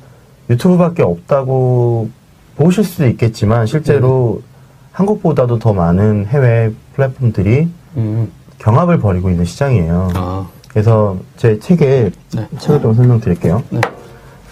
[0.50, 2.10] 유튜브밖에 없다고
[2.56, 4.46] 보실 수도 있겠지만 실제로 네.
[4.92, 8.30] 한국보다도 더 많은 해외 플랫폼들이 음.
[8.58, 10.10] 경합을 벌이고 있는 시장이에요.
[10.16, 10.46] 아.
[10.68, 12.48] 그래서 제 책에 네.
[12.58, 13.62] 책을 좀 설명드릴게요.
[13.70, 13.80] 네.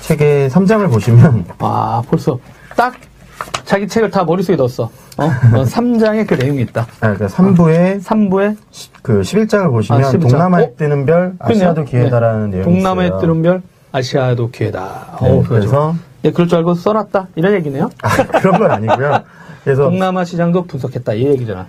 [0.01, 2.39] 책의 3장을 보시면 아, 벌써
[2.75, 2.95] 딱
[3.65, 4.85] 자기 책을 다 머릿속에 넣었어.
[4.85, 5.31] 어?
[5.65, 6.83] 3장에 그 내용이 있다.
[7.01, 8.57] 아, 그러니까 3부에 3부에
[9.03, 10.21] 그 11장을 보시면 아, 11장.
[10.31, 10.71] 동남아에 어?
[10.77, 13.21] 뜨는 별, 아시아도 기회다라는 내용이 동남아에 있어요.
[13.21, 15.19] 뜨는 별, 아시아도 기회다.
[15.23, 17.29] 네, 어, 그래서 네, 그럴 줄 알고 써놨다.
[17.37, 17.91] 이런 얘기네요.
[18.03, 19.23] 아, 그런 건 아니고요.
[19.65, 21.15] 그래서 동남아 시장도 분석했다.
[21.15, 21.67] 이 얘기잖아.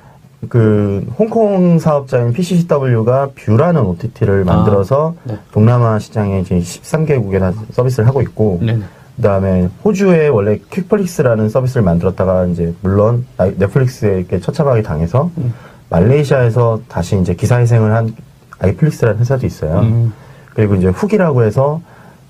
[0.50, 5.38] 그 홍콩 사업자인 PCCW가 뷰라는 OTT를 만들어서 네.
[5.52, 8.84] 동남아 시장에 이제 13개국에 서비스를 하고 있고 네네.
[9.18, 15.54] 그다음에 호주에 원래 퀵플릭스라는 서비스를 만들었다가 이제 물론 아이- 넷플릭스에 이렇게 처참하게 당해서 음.
[15.90, 18.16] 말레이시아에서 다시 이제 기사회생을 한
[18.60, 19.80] 아이플릭스라는 회사도 있어요.
[19.82, 20.14] 음.
[20.56, 21.82] 그리고 이제 훅이라고 해서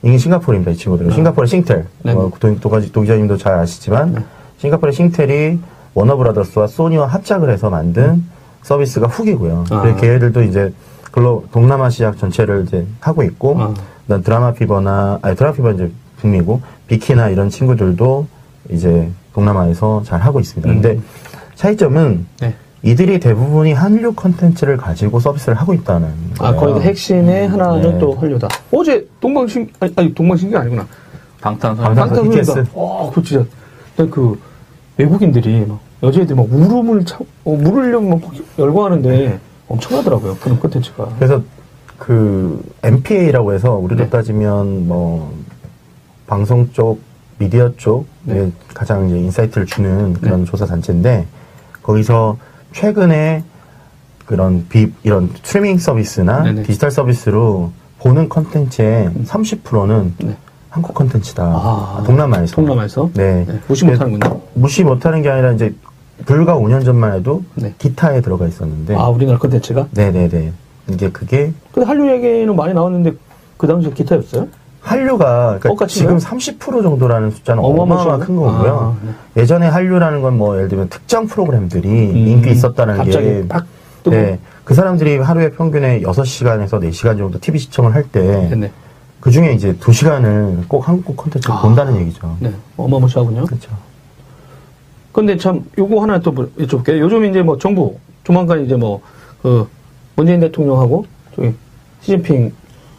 [0.01, 1.11] 이게 싱가포르입니다, 이 친구들은.
[1.11, 1.85] 싱가포르 싱텔.
[2.03, 2.11] 네.
[2.11, 4.19] 어, 도, 도가지, 도기자님도 잘 아시지만, 네.
[4.57, 5.59] 싱가포르 싱텔이
[5.93, 8.23] 워너브라더스와 소니와 합작을 해서 만든
[8.63, 9.63] 서비스가 훅이고요.
[9.69, 9.81] 아.
[9.81, 10.73] 그래서 걔네들도 이제
[11.11, 13.73] 글로 동남아 시장 전체를 이제 하고 있고, 아.
[14.03, 15.89] 그다음 드라마 피버나, 아니, 드라마 피버 이제
[16.23, 18.25] 북미고, 비키나 이런 친구들도
[18.69, 20.69] 이제 동남아에서 잘 하고 있습니다.
[20.69, 20.81] 음.
[20.81, 20.99] 근데
[21.55, 22.55] 차이점은 네.
[22.81, 26.07] 이들이 대부분이 한류 컨텐츠를 가지고 서비스를 하고 있다는
[26.39, 26.55] 아, 거예요.
[26.59, 27.99] 거기서 핵심의 하나는 네.
[27.99, 28.47] 또 한류다.
[28.71, 30.87] 어제 동방신, 아니, 아니 동방신기 아니구나.
[31.41, 31.93] 방탄소년.
[31.93, 32.55] 방탄- 방탄소년단.
[32.63, 32.77] BTS.
[32.77, 33.45] 와, 그 진짜.
[34.09, 34.39] 그
[34.97, 38.21] 외국인들이 막 여자애들이 막 울음을 참, 어, 물으려고 막
[38.57, 40.37] 열광하는데 엄청나더라고요.
[40.41, 41.09] 그런 콘텐츠가.
[41.17, 41.41] 그래서
[41.97, 44.09] 그 MPA라고 해서 우리로 네.
[44.09, 45.33] 따지면 뭐
[46.27, 47.01] 방송 쪽,
[47.37, 48.51] 미디어 쪽에 네.
[48.73, 51.25] 가장 이제 insight를 주는 그런 조사 단체인데
[51.81, 52.37] 거기서
[52.71, 53.43] 최근에
[54.25, 56.63] 그런 비 이런 스트리밍 서비스나 네네.
[56.63, 60.37] 디지털 서비스로 보는 컨텐츠의 30%는 네.
[60.69, 61.43] 한국 컨텐츠다.
[61.43, 62.55] 아, 동남아에서.
[62.55, 63.11] 동남아에서?
[63.13, 63.45] 네.
[63.45, 64.41] 네, 무시 못하는군요.
[64.55, 65.75] 무시 못하는 게 아니라 이제
[66.25, 67.75] 불과 5년 전만 해도 네.
[67.77, 68.95] 기타에 들어가 있었는데.
[68.95, 69.87] 아, 우리나라 콘텐츠가?
[69.91, 70.51] 네네네.
[70.89, 73.13] 이게 그게 근데 한류 얘기는 많이 나왔는데
[73.57, 74.47] 그 당시에 기타였어요?
[74.83, 75.87] 한류가 그러니까?
[75.87, 77.63] 지금 30% 정도라는 숫자는.
[77.63, 78.95] 어마어마한 큰 거고요.
[79.01, 79.41] 아, 네.
[79.41, 83.65] 예전에 한류라는 건 뭐 예를 들면 특정 프로그램들이 음, 인기 있었다는 게팍
[84.03, 84.15] 뜨고.
[84.15, 88.71] 네, 그 사람들이 하루에 평균에 6시간에서 4시간 정도 TV 시청을 할때 됐네.
[89.21, 91.61] 그 중에 이제 두 시간을 꼭 한국 콘텐츠를 아.
[91.61, 92.35] 본다는 얘기죠.
[92.39, 92.51] 네.
[92.75, 93.45] 어마무시하군요.
[93.45, 93.71] 그렇죠.
[95.13, 96.99] 근데 참 요거 하나 또뭐 여쭤볼게요.
[96.99, 99.01] 요즘 이제 뭐 정부 조만간 이제 뭐
[99.41, 99.67] 그
[100.15, 101.53] 문재인 대통령하고 저기
[101.99, 102.53] 시진핑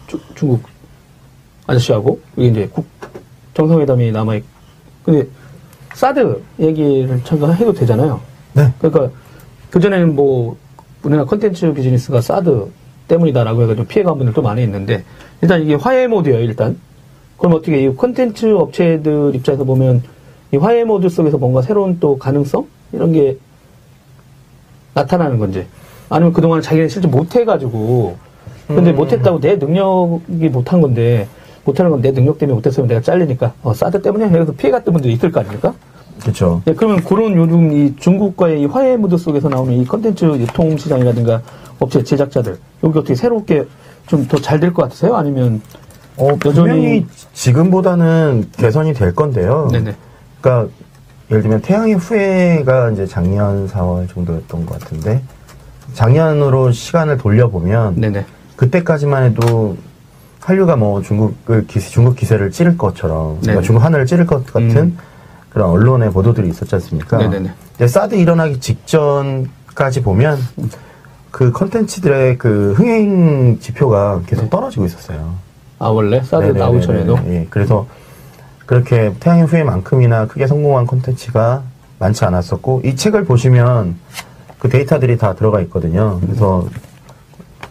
[0.07, 0.61] 주- 중국
[1.67, 2.87] 아저씨하고 이게 이제 국
[3.55, 4.45] 정상회담이 남아 있.
[5.05, 5.27] 근데
[5.95, 8.21] 사드 얘기를 잠깐 해도 되잖아요.
[8.55, 8.73] 네.
[8.79, 9.11] 그러니까
[9.71, 10.57] 그 전에는 뭐
[11.03, 12.69] 우리나라 컨텐츠 비즈니스가 사드
[13.09, 15.05] 때문이다라고 해가지고 피해간 분들도 많이 있는데
[15.41, 16.41] 일단 이게 화해 모드예요.
[16.41, 16.79] 일단
[17.37, 20.03] 그럼 어떻게 이 컨텐츠 업체들 입장에서 보면
[20.53, 23.37] 이 화해 모드 속에서 뭔가 새로운 또 가능성 이런 게
[24.95, 25.67] 나타나는 건지
[26.09, 28.17] 아니면 그동안 자기는 실제 못해가지고
[28.69, 31.29] 근데 못했다고 내 능력이 못한 건데
[31.65, 35.13] 못하는 건 내 능력 때문에 못했으면 내가 잘리니까 어, 사드 때문에 그래서 피해 갔던 분들이
[35.15, 35.73] 있을 거 아닙니까?
[36.21, 36.63] 그렇죠.
[36.65, 41.43] 네, 그러면 그런 요즘 이 중국과의 이 화해 무드 속에서 나오는 이 컨텐츠 유통 시장이라든가
[41.81, 43.67] 업체 제작자들 여기 어떻게 새롭게
[44.07, 45.17] 좀 더 잘 될 것 같으세요?
[45.17, 45.61] 아니면
[46.17, 49.69] 어, 여전히- 지금보다는 개선이 될 건데요.
[49.73, 49.95] 네네
[50.41, 50.73] 그러니까
[51.31, 55.23] 예를 들면 태양의 후예가 이제 작년 4월 정도였던 것 같은데
[55.95, 58.25] 작년으로 시간을 돌려보면 네네
[58.57, 59.77] 그때까지만 해도
[60.45, 63.55] 한류가 뭐 중국을 기세, 중국 기세를 찌를 것처럼 네네.
[63.55, 64.99] 뭐 중국 하늘을 찌를 것 같은 음.
[65.49, 67.17] 그런 언론의 보도들이 있었지 않습니까?
[67.17, 67.51] 네네네.
[67.73, 70.39] 근데 사드 일어나기 직전까지 보면
[71.31, 74.51] 그 컨텐츠들의 그 흥행 지표가 계속 네.
[74.51, 75.35] 떨어지고 있었어요.
[75.79, 76.59] 아 원래 사드 네네네네.
[76.59, 77.87] 나오기 전에도 예, 그래서
[78.67, 81.63] 그렇게 태양의 후예만큼이나 크게 성공한 콘텐츠가
[81.99, 83.97] 많지 않았었고 이 책을 보시면
[84.59, 86.21] 그 데이터들이 다 들어가 있거든요.
[86.21, 86.67] 그래서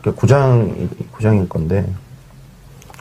[0.02, 1.86] 그 구장 구장일 건데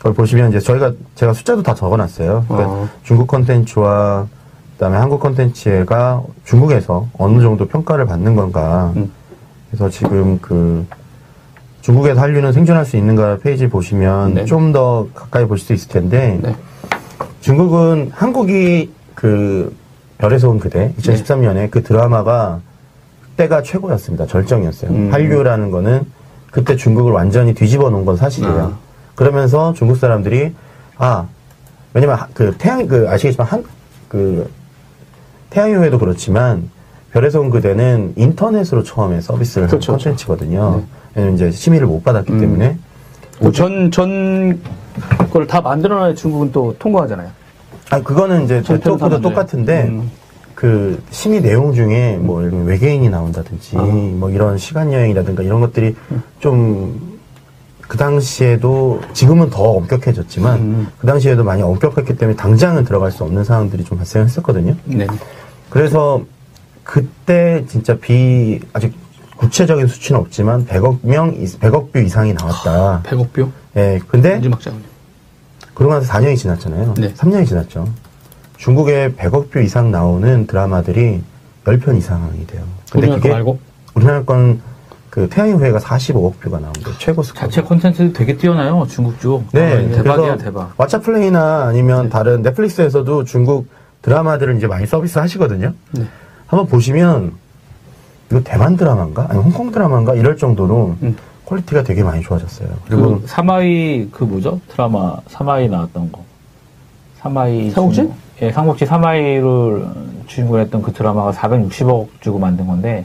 [0.02, 2.46] 그걸 보시면 이제 저희가 제가 숫자도 다 적어놨어요.
[2.48, 2.88] 그러니까 어.
[3.04, 4.26] 중국 콘텐츠와
[4.72, 8.92] 그다음에 한국 콘텐츠가 중국에서 어느 정도 평가를 받는 건가.
[8.96, 9.12] 음.
[9.70, 10.84] 그래서 지금 그
[11.82, 14.44] 중국에서 한류는 생존할 수 있는가 페이지 보시면 네.
[14.44, 16.56] 좀 더 가까이 볼수 있을 텐데 네.
[17.40, 19.72] 중국은 한국이 그
[20.18, 22.58] 별에서 온 그대 2013년에 그 드라마가
[23.36, 24.26] 때가 최고였습니다.
[24.26, 24.90] 절정이었어요.
[24.90, 25.12] 음.
[25.12, 26.02] 한류라는 거는
[26.50, 28.72] 그때 중국을 완전히 뒤집어 놓은 건 사실이에요.
[28.76, 28.91] 아.
[29.14, 30.52] 그러면서 중국 사람들이
[30.96, 31.26] 아
[31.94, 33.64] 왜냐면 하- 그 태양 그 아시겠지만 한
[34.08, 34.50] 그
[35.48, 36.70] 태양효에도 그렇지만
[37.12, 39.92] 별에서 온 그대는 인터넷으로 처음에 서비스를 한 그렇죠.
[39.92, 40.82] 콘텐츠거든요.
[41.14, 42.40] 왜냐면 이제 심의를 못 받았기 음.
[42.40, 42.76] 때문에
[43.40, 44.60] 그전전
[45.18, 47.28] 그걸 다 만들어놔야 중국은 또 통과하잖아요.
[47.90, 49.20] 아 그거는 이제 사람들.
[49.22, 50.10] 똑같은데 음.
[50.54, 53.82] 그 심의 내용 중에 뭐 외계인이 나온다든지 아.
[53.82, 55.96] 뭐 이런 시간 여행이라든가 이런 것들이
[56.40, 57.11] 좀
[57.92, 60.88] 그 당시에도 지금은 더 엄격해졌지만 음.
[60.96, 64.76] 그 당시에도 많이 엄격했기 때문에 당장은 들어갈 수 없는 상황들이 좀 발생했었거든요.
[64.86, 65.06] 네.
[65.68, 66.22] 그래서
[66.84, 68.94] 그때 진짜 비 아직
[69.36, 73.02] 구체적인 수치는 없지만 100억 명, 이- 100억 뷰 이상이 나왔다.
[73.04, 74.40] 100억 뷰 예, 근데.
[75.74, 76.94] 그러고 나서 4년이 지났잖아요.
[76.96, 77.12] 네.
[77.12, 77.86] 3년이 지났죠.
[78.56, 81.20] 중국에 100억 뷰 이상 나오는 드라마들이
[81.66, 82.62] 10편 이상이 돼요.
[82.94, 83.58] 우리나라 거 말고
[83.92, 84.62] 우리나라 건
[85.12, 87.42] 그 태양의 후예가 45억 뷰가 나오는데 최고 스코어.
[87.42, 89.44] 자체 콘텐츠 되게 뛰어나요, 중국 쪽.
[89.52, 90.74] 네, 아, 대박이야, 대박.
[90.78, 93.66] 왓챠플레이나 아니면 다른 넷플릭스에서도 중국
[94.00, 95.74] 드라마들을 이제 많이 서비스 하시거든요.
[95.90, 96.04] 네.
[96.46, 97.32] 한번 보시면
[98.30, 99.26] 이거 대만 드라마인가?
[99.28, 100.14] 아니 홍콩 드라마인가?
[100.14, 101.14] 이럴 정도로 음.
[101.44, 102.70] 퀄리티가 되게 많이 좋아졌어요.
[102.88, 104.62] 그리고 그 사마의 그 뭐죠?
[104.68, 106.24] 드라마 사마의 나왔던 거.
[107.18, 107.96] 사마의 삼국지?
[107.96, 108.16] 주인공.
[108.40, 109.86] 예, 삼국지 사마의를
[110.26, 113.04] 주인공으로 했던 그 드라마가 460억 주고 만든 건데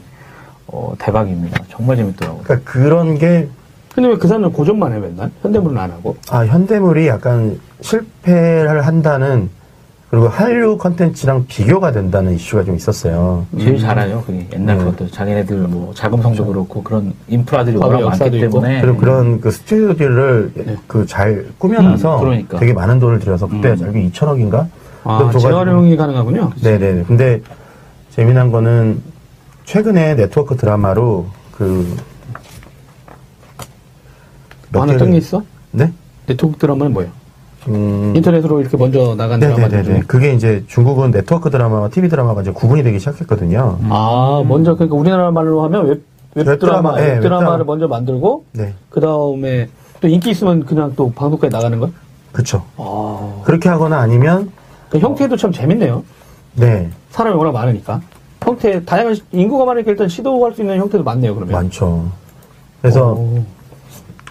[0.68, 1.64] 어, 대박입니다.
[1.70, 2.44] 정말 재밌더라고요.
[2.44, 3.48] 그러니까 그런 게
[3.94, 9.50] 근데 왜 그 사람은 고전만 해 맨날 현대물은 안 하고 아, 현대물이 약간 실패를 한다는
[10.10, 13.46] 그리고 한류 컨텐츠랑 비교가 된다는 이슈가 좀 있었어요.
[13.60, 14.24] 제일 잘해요.
[14.26, 14.86] 그게 옛날 네.
[14.86, 18.40] 것도 자기네들 뭐 자금성도 그렇고 그런 인프라들이 워낙 많기 있고.
[18.62, 22.58] 때문에 그리고 그런 그 스튜디오들을 그잘 꾸며놔서 음, 그러니까.
[22.60, 23.84] 되게 많은 돈을 들여서 그때 음.
[23.84, 24.68] 알고 2천억인가?
[25.04, 26.52] 아 재활용이 가능하군요.
[26.62, 27.04] 네네.
[27.08, 27.42] 근데
[28.12, 29.02] 재미난 거는
[29.72, 31.86] 최근에 네트워크 드라마로 그
[34.72, 35.44] 몇 하나 뜬게 있어?
[35.72, 35.94] 네?
[36.26, 37.12] 네트워크 드라마는 뭐예요?
[37.70, 39.84] 음, 인터넷으로 이렇게 먼저 나간 드라마들 네네네.
[39.84, 43.80] 중에 그게 이제 중국은 네트워크 드라마와 TV 드라마가 이제 구분이 되기 시작했거든요.
[43.90, 46.02] 아 먼저 그러니까 우리나라 말로 하면 웹,
[46.36, 47.64] 웹웹 드라마 드라마, 예, 웹 드라마를 웹 드라마.
[47.64, 48.74] 먼저 만들고 네.
[48.90, 51.92] 그 다음에 또 인기 있으면 그냥 또 방송까지 나가는 거야?
[52.32, 52.64] 그쵸.
[52.78, 54.52] 아, 그렇게 하거나 아니면,
[54.90, 56.04] 그 형태도 참 재밌네요.
[56.56, 58.02] 네, 사람이 워낙 많으니까.
[58.48, 61.54] 형태, 다양한, 시- 인구가 많으니까 일단 시도할 수 있는 형태도 많네요, 그러면.
[61.54, 62.10] 많죠.
[62.82, 63.44] 그래서 오.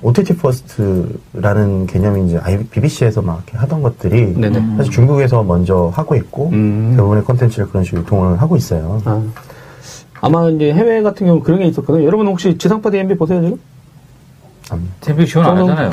[0.00, 4.76] OTT first라는 개념이 이제 BBC에서 막 이렇게 하던 것들이 네네.
[4.78, 6.92] 사실 중국에서 먼저 하고 있고 음.
[6.96, 9.00] 대부분의 콘텐츠를 그런 식으로 유통을 하고 있어요.
[9.04, 9.22] 아.
[10.22, 12.04] 아마 이제 해외 같은 경우 그런 게 있었거든요.
[12.04, 13.58] 여러분 혹시 지상파 DMB 보세요, 지금?
[14.72, 14.90] 음.
[15.00, 15.90] TV 지원 안 하잖아요.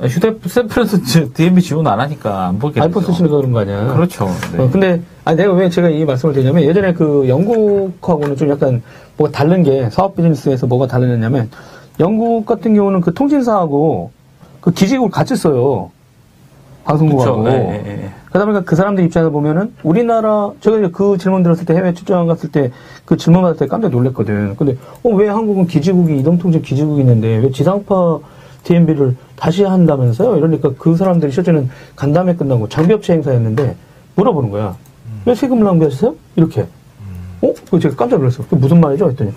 [0.00, 0.08] 네?
[0.08, 0.98] 휴대폰에서
[1.34, 3.12] DMB 지원 안 하니까 안 보게 아이폰 되죠.
[3.12, 3.92] 쓰시는 거 그런 거 아니야?
[3.92, 4.28] 그렇죠.
[4.52, 4.62] 네.
[4.62, 8.82] 어, 근데 아 내가 왜 제가 이 말씀을 드리냐면 예전에 그 영국하고는 좀 약간
[9.16, 11.50] 뭐가 다른 게 사업 비즈니스에서 뭐가 다르냐면
[11.98, 14.10] 영국 같은 경우는 그 통신사하고
[14.60, 15.90] 그 기지국을 같이 써요.
[16.84, 17.42] 방송국하고.
[17.42, 17.56] 그렇죠.
[17.58, 18.10] 예, 예, 예.
[18.30, 22.26] 그러다 보니까 그 사람들 입장에서 보면은 우리나라 제가 이제 그 질문 들었을 때 해외 출장
[22.26, 22.70] 갔을 때
[23.04, 24.54] 그 질문 받을 때 깜짝 놀랐거든.
[24.56, 28.18] 근데 어 왜 한국은 기지국이 이동통신 기지국이 있는데 왜 지상파
[28.64, 30.36] DMB를 다시 한다면서요?
[30.36, 33.76] 이러니까 그 사람들이 실제는 간담회 끝나고 장비업체 행사였는데
[34.16, 34.76] 물어보는 거야.
[35.26, 36.14] 왜 세금을 낭비하셨어요?
[36.36, 36.66] 이렇게.
[37.42, 37.52] 어?
[37.70, 38.42] 그 제가 깜짝 놀랐어.
[38.44, 39.08] 그게 무슨 말이죠?
[39.08, 39.32] 했더니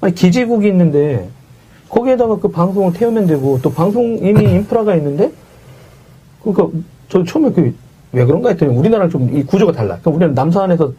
[0.00, 1.28] 아니 기지국이 있는데
[1.88, 5.32] 거기에다가 그 방송을 태우면 되고 또 방송 이미 인프라가 있는데
[6.42, 7.72] 그러니까 저 처음에 그
[8.14, 9.96] 왜 그런가 했더니 우리나라랑 좀 이 구조가 달라.
[10.00, 10.92] 그러니까 우리는 남산에서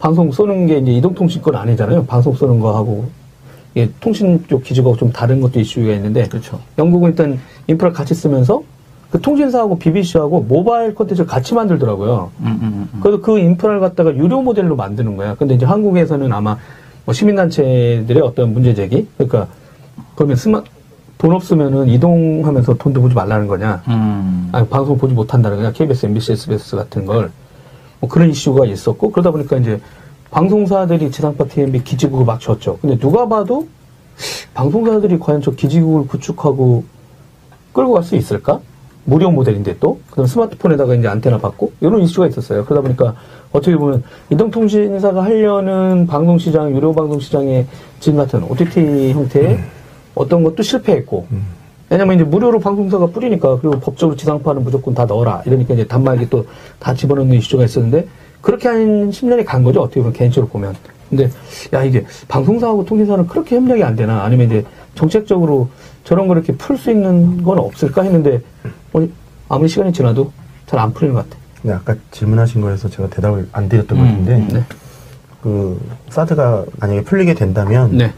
[0.00, 2.04] 방송 쏘는 게 이제 이동통신권 아니잖아요.
[2.06, 3.08] 방송 쏘는 거 하고
[3.78, 6.58] 이게 통신 쪽 기지가 좀 다른 것도 이슈가 있는데 그렇죠.
[6.78, 7.38] 영국은 일단
[7.68, 8.62] 인프라 같이 쓰면서
[9.08, 12.30] 그 통신사하고 BBC하고 모바일 콘텐츠를 같이 만들더라고요.
[12.40, 13.00] 음, 음, 음.
[13.00, 15.36] 그래서 그 인프라를 갖다가 유료 모델로 만드는 거야.
[15.36, 16.58] 근데 이제 한국에서는 아마
[17.04, 19.06] 뭐 시민단체들의 어떤 문제 제기?
[19.16, 19.46] 그러니까
[20.16, 20.62] 그러면 스마,
[21.16, 23.82] 돈 없으면은 이동하면서 돈도 보지 말라는 거냐?
[23.86, 24.48] 음.
[24.52, 25.72] 아니, 방송 보지 못한다는 거냐?
[25.72, 27.30] KBS, MBC, SBS 같은 걸.
[28.00, 29.80] 뭐 그런 이슈가 있었고, 그러다 보니까 이제
[30.30, 32.78] 방송사들이 지상파 TMB 기지국을 막 줬죠.
[32.80, 33.66] 근데 누가 봐도
[34.54, 36.84] 방송사들이 과연 저 기지국을 구축하고
[37.72, 38.60] 끌고 갈 수 있을까?
[39.04, 42.66] 무료 모델인데 또, 그다음 스마트폰에다가 이제 안테나 받고, 이런 이슈가 있었어요.
[42.66, 43.14] 그러다 보니까
[43.52, 47.66] 어떻게 보면 이동통신사가 하려는 방송 시장, 유료 방송 시장의
[48.00, 49.60] 지금 같은 OTT 형태의
[50.14, 51.26] 어떤 것도 실패했고,
[51.88, 55.42] 왜냐면 이제 무료로 방송사가 뿌리니까, 그리고 법적으로 지상파는 무조건 다 넣어라.
[55.46, 56.44] 이러니까 이제 단말기 또
[56.78, 58.06] 다 집어넣는 이슈가 있었는데,
[58.40, 59.82] 그렇게 한 10년이 간 거죠.
[59.82, 60.74] 어떻게 보면 개인적으로 보면.
[61.10, 61.30] 근데,
[61.72, 64.22] 야, 이게 방송사하고 통신사는 그렇게 협력이 안 되나?
[64.24, 65.68] 아니면 이제 정책적으로
[66.04, 68.40] 저런 걸 이렇게 풀 수 있는 건 없을까 했는데,
[68.92, 69.06] 어,
[69.48, 70.32] 아무리 시간이 지나도
[70.66, 71.40] 잘 안 풀리는 것 같아.
[71.62, 74.64] 근데 아까 질문하신 거에서 제가 대답을 안 드렸던 음, 것 같은데 네.
[75.42, 78.12] 그 사드가 만약에 풀리게 된다면 네.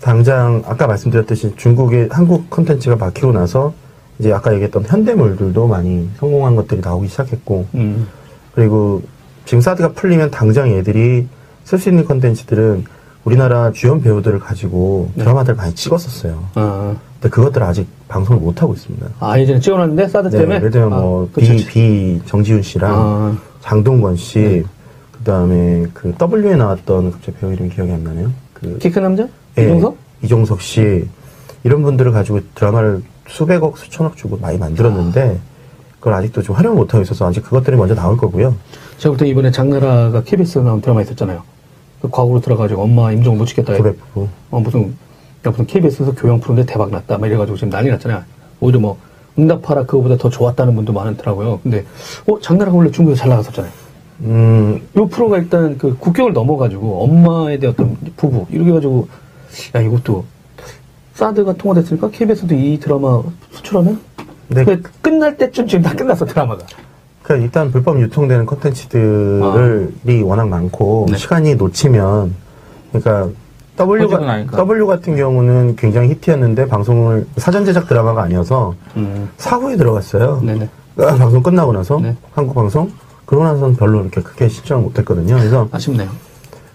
[0.00, 3.72] 당장 아까 말씀드렸듯이 중국의 한국 콘텐츠가 막히고 나서
[4.18, 8.08] 이제 아까 얘기했던 현대물들도 많이 성공한 것들이 나오기 시작했고 음.
[8.54, 9.02] 그리고
[9.44, 11.26] 지금 사드가 풀리면 당장 얘들이
[11.64, 12.84] 쓸 수 있는 콘텐츠들은
[13.24, 15.24] 우리나라 주연 배우들을 가지고 네.
[15.24, 16.44] 드라마들 많이 찍었었어요.
[16.54, 19.06] 아, 근데 그것들 아직 방송을 못 하고 있습니다.
[19.20, 20.56] 아, 예전에 찍어놨는데, 사드 네, 때문에?
[20.56, 21.68] 예를 들면 아, 뭐 그쵸, 비, 그쵸.
[21.70, 24.62] 비 정지훈 씨랑 아, 장동건 씨, 네.
[25.12, 28.30] 그다음에 그 W에 나왔던 갑자기 배우 이름이 기억이 안 나네요.
[28.52, 29.26] 그 키큰 남자?
[29.58, 29.96] 예, 이종석?
[30.22, 31.08] 이종석 씨
[31.64, 35.40] 이런 분들을 가지고 드라마를 수백억 수천억 주고 많이 만들었는데
[35.98, 38.54] 그걸 아직도 좀 활용을 못하고 있어서 아직 그것들이 먼저 나올 거고요.
[38.98, 41.42] 제가부터 이번에 장나라가 KBS 나온 드라마 있었잖아요.
[42.00, 43.74] 그 과거로 들어가지고 엄마 임종 못 지켰다.
[44.12, 44.28] 부부.
[44.50, 44.94] 어, 무슨,
[45.46, 47.18] 야, 무슨 KBS에서 교양 프로인데 대박 났다.
[47.18, 48.22] 막 이래가지고 지금 난리 났잖아요.
[48.60, 48.98] 오히려 뭐,
[49.38, 51.60] 응답하라 그거보다 더 좋았다는 분도 많더라고요.
[51.62, 51.84] 근데,
[52.28, 53.72] 어, 장나라가 원래 중국에서 잘 나갔었잖아요.
[54.20, 59.08] 음, 이 프로가 일단 그 국경을 넘어가지고 엄마에 대한 어떤 부부, 이렇게 해가지고,
[59.74, 60.24] 야, 이것도,
[61.14, 64.00] 사드가 통과됐으니까 KBS도 이 드라마 수출하면?
[64.48, 64.64] 네.
[64.64, 66.64] 그 끝날 때쯤 지금 다 끝났어, 드라마가.
[67.24, 71.12] 그러니까 일단 불법 유통되는 콘텐츠들이 워낙 많고 아.
[71.12, 71.18] 네.
[71.18, 72.34] 시간이 놓치면
[72.92, 73.28] 그러니까
[73.76, 74.56] 퍼지고 W가, 나니까.
[74.56, 79.28] W 같은 경우는 굉장히 히트였는데 방송을 사전 제작 드라마가 아니어서 음.
[79.38, 80.42] 사후에 들어갔어요.
[80.44, 80.68] 네네.
[80.98, 82.14] 아, 방송 끝나고 나서 네.
[82.34, 82.92] 한국 방송
[83.26, 85.34] 그러고 나서는 별로 이렇게 크게 시청을 못했거든요.
[85.34, 86.08] 그래서 아쉽네요.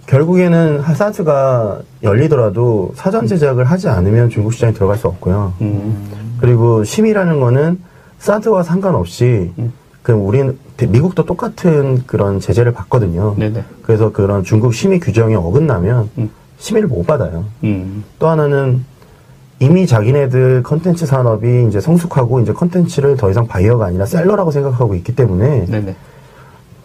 [0.07, 5.53] 결국에는 사드가 열리더라도 사전 제작을 하지 않으면 중국 시장에 들어갈 수 없고요.
[5.61, 6.35] 음.
[6.41, 7.79] 그리고 심의라는 거는
[8.17, 9.71] 사드와 상관없이 음.
[10.01, 13.35] 그 우리는 미국도 똑같은 그런 제재를 받거든요.
[13.37, 13.63] 네네.
[13.81, 16.29] 그래서 그런 중국 심의 규정에 어긋나면 음.
[16.57, 17.45] 심의를 못 받아요.
[17.63, 18.03] 음.
[18.17, 18.85] 또 하나는
[19.59, 25.15] 이미 자기네들 컨텐츠 산업이 이제 성숙하고 이제 컨텐츠를 더 이상 바이어가 아니라 seller라고 생각하고 있기
[25.15, 25.95] 때문에 네네.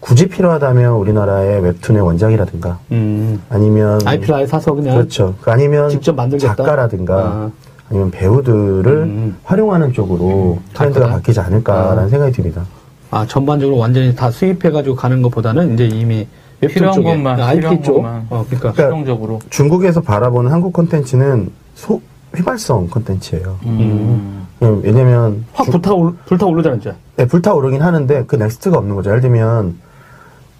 [0.00, 3.40] 굳이 필요하다면 우리나라의 웹툰의 원작이라든가 음.
[3.48, 5.34] 아니면 IP를 아예 사서 그냥 그렇죠.
[5.40, 6.56] 그 아니면 직접 만들겠다?
[6.56, 7.50] 작가라든가 아.
[7.88, 9.36] 아니면 배우들을 음.
[9.44, 11.16] 활용하는 쪽으로 트렌드가 작가다?
[11.16, 12.08] 바뀌지 않을까라는 아.
[12.08, 12.64] 생각이 듭니다.
[13.14, 16.26] 아, 전반적으로 완전히 다 수입해가지고 가는 것보다는 이제 이미
[16.60, 17.94] 웹툰 필요한 쪽에 것만, IP 필요한 쪽.
[17.94, 18.26] 것만.
[18.28, 18.72] 어, 그러니까.
[18.72, 19.38] 그러니까 실용적으로.
[19.50, 22.00] 중국에서 바라보는 한국 콘텐츠는 소
[22.34, 23.56] 휘발성 콘텐츠예요.
[23.66, 24.46] 음.
[24.62, 26.96] 음, 왜냐면 확 불타올, 불타오르잖아, 진짜.
[27.14, 29.10] 네, 불타오르긴 하는데 그 next가 없는 거죠.
[29.10, 29.78] 예를 들면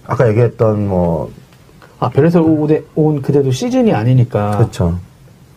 [0.07, 1.33] 아까 얘기했던 뭐
[1.99, 4.59] 아, 별에서 오대, 온 그대도 시즌이 아니니까.
[4.59, 4.97] 그렇죠.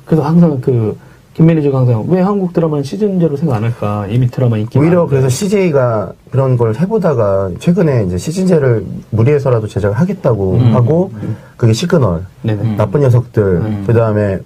[0.05, 0.97] 그래서 항상 그,
[1.38, 4.08] 김 매니저가 항상 왜 한국 드라마는 시즌제로 생각 안 할까?
[4.10, 5.10] 이미 드라마 인기 오히려 많은데.
[5.12, 10.73] 그래서 CJ가 그런 걸 해보다가 최근에 이제 시즌제를 무리해서라도 제작을 하겠다고 음.
[10.76, 11.12] 하고
[11.56, 12.62] 그게 시그널, 네네.
[12.63, 12.76] 음.
[12.76, 13.84] 나쁜 녀석들, 음.
[13.86, 14.39] 그 다음에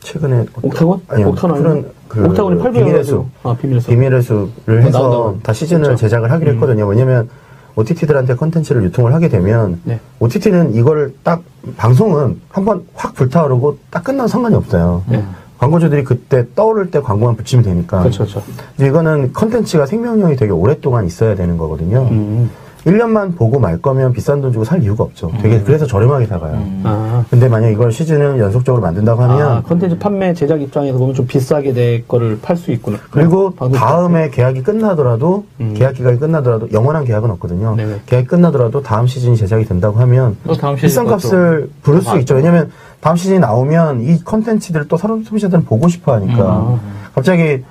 [0.00, 1.02] 최근에 옥타곤?
[1.08, 1.28] 아니요.
[1.28, 3.04] 옥타곤 그 옥타곤이 800 비밀의.
[3.04, 3.26] 숲.
[3.42, 3.90] 아, 비밀의 숲.
[3.90, 5.38] 비밀의 숲을 해서 나온다고.
[5.42, 6.00] 다 시즌을 그렇죠.
[6.00, 6.86] 제작을 하기로 했거든요.
[6.86, 7.28] 왜냐면
[7.76, 10.00] OTT들한테 컨텐츠를 유통을 하게 되면 네.
[10.18, 11.42] OTT는 이거를 딱
[11.76, 15.02] 방송은 한번 확 불타오르고 딱 끝나면 상관이 없어요.
[15.08, 15.22] 네.
[15.62, 18.00] 광고주들이 그때 떠오를 때 광고만 붙이면 되니까.
[18.00, 18.42] 그렇죠, 그렇죠.
[18.80, 22.08] 이거는 컨텐츠가 생명력이 되게 오랫동안 있어야 되는 거거든요.
[22.10, 22.50] 음.
[22.86, 25.30] 1년만 보고 말 거면 비싼 돈 주고 살 이유가 없죠.
[25.40, 25.62] 되게 음.
[25.64, 26.62] 그래서 저렴하게 사가요.
[26.82, 27.24] 아.
[27.30, 31.74] 근데 만약 이걸 시즌을 연속적으로 만든다고 하면 아, 컨텐츠 판매 제작 입장에서 보면 좀 비싸게
[31.74, 32.98] 내 거를 팔 수 있구나.
[33.10, 35.74] 그리고 방송 다음에 계약이 끝나더라도 음.
[35.74, 37.76] 계약 기간이 끝나더라도 영원한 계약은 없거든요.
[37.76, 38.00] 네네.
[38.06, 42.10] 계약이 끝나더라도 다음 시즌이 제작이 된다고 하면 또 다음 시즌 비싼 것도 값을 부를 수
[42.10, 42.34] 아, 있죠.
[42.34, 46.80] 왜냐면 다음 시즌이 나오면 이 컨텐츠들을 또 사람 소비자들은 보고 싶어 하니까 음.
[47.14, 47.62] 갑자기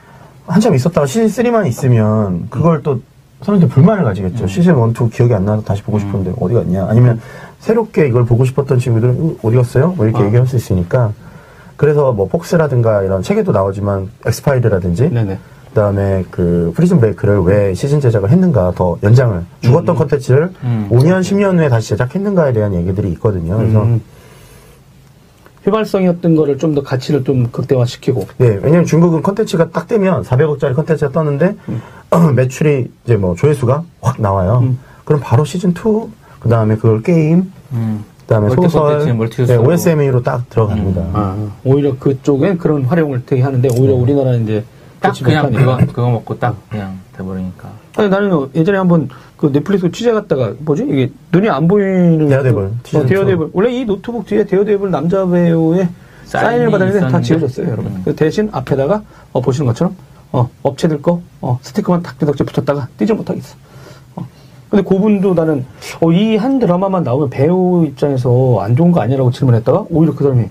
[0.47, 3.01] 한참 있었다가 시즌 3만 있으면 그걸 또
[3.41, 4.47] 사람들이 불만을 가지겠죠.
[4.47, 6.85] 시즌 1, 2 기억이 안 나서 다시 보고 싶은데 어디 갔냐?
[6.87, 7.19] 아니면
[7.59, 9.93] 새롭게 이걸 보고 싶었던 친구들은 음, 어디 갔어요?
[9.97, 10.25] 뭐 이렇게 아.
[10.25, 11.13] 얘기할 수 있으니까
[11.75, 15.39] 그래서 뭐 폭스라든가 이런 책에도 나오지만 엑스파일이라든지 네네.
[15.69, 20.89] 그다음에 그 프리즌 브레이크를 왜 시즌 제작을 했는가 더 연장을 죽었던 컨텐츠를 음.
[20.91, 23.57] 5년 10년 후에 다시 제작했는가에 대한 얘기들이 있거든요.
[23.57, 24.01] 그래서 음.
[25.65, 28.27] 휘발성이었던 거를 좀 더 가치를 좀 극대화시키고.
[28.37, 31.55] 네, 왜냐면 중국은 컨텐츠가 딱 뜨면 400억짜리 컨텐츠가 떴는데
[32.35, 34.59] 매출이 이제 뭐 조회수가 확 나와요.
[34.63, 34.79] 음.
[35.03, 35.73] 그럼 바로 시즌 2
[36.39, 38.03] 그 다음에 그걸 게임 음.
[38.21, 39.55] 그 다음에 멀티 소설 멀티 네.
[39.57, 41.01] OSMU로 딱 들어갑니다.
[41.13, 44.63] 아, 오히려 그쪽엔 그런 활용을 되게 하는데 오히려 우리나라는 이제
[45.01, 45.51] 딱 그냥.
[45.51, 47.69] 그거 그거 먹고 딱 그냥 돼버리니까.
[47.97, 49.09] 아니 나는 예전에 한번
[49.41, 54.27] 그 넷플릭스 취재 갔다가 뭐지 이게 눈이 안 보이는 데어데블, 어, 데어데블 원래 이 노트북
[54.27, 55.89] 뒤에 데어데블 남자 배우의
[56.25, 57.19] 사인을 받았는데 다.
[57.19, 58.01] 지워졌어요 여러분 음.
[58.05, 59.01] 그 대신 앞에다가
[59.33, 59.95] 어, 보시는 것처럼
[60.31, 63.55] 어, 업체들 거 어, 스티커만 탁 뜯어지 붙였다가 떼지 못하겠어
[64.15, 64.27] 어.
[64.69, 65.65] 근데 그분도 나는
[66.01, 70.45] 어, 이 한 드라마만 나오면 배우 입장에서 안 좋은 거 아니라고 질문했다가 오히려 그 사람이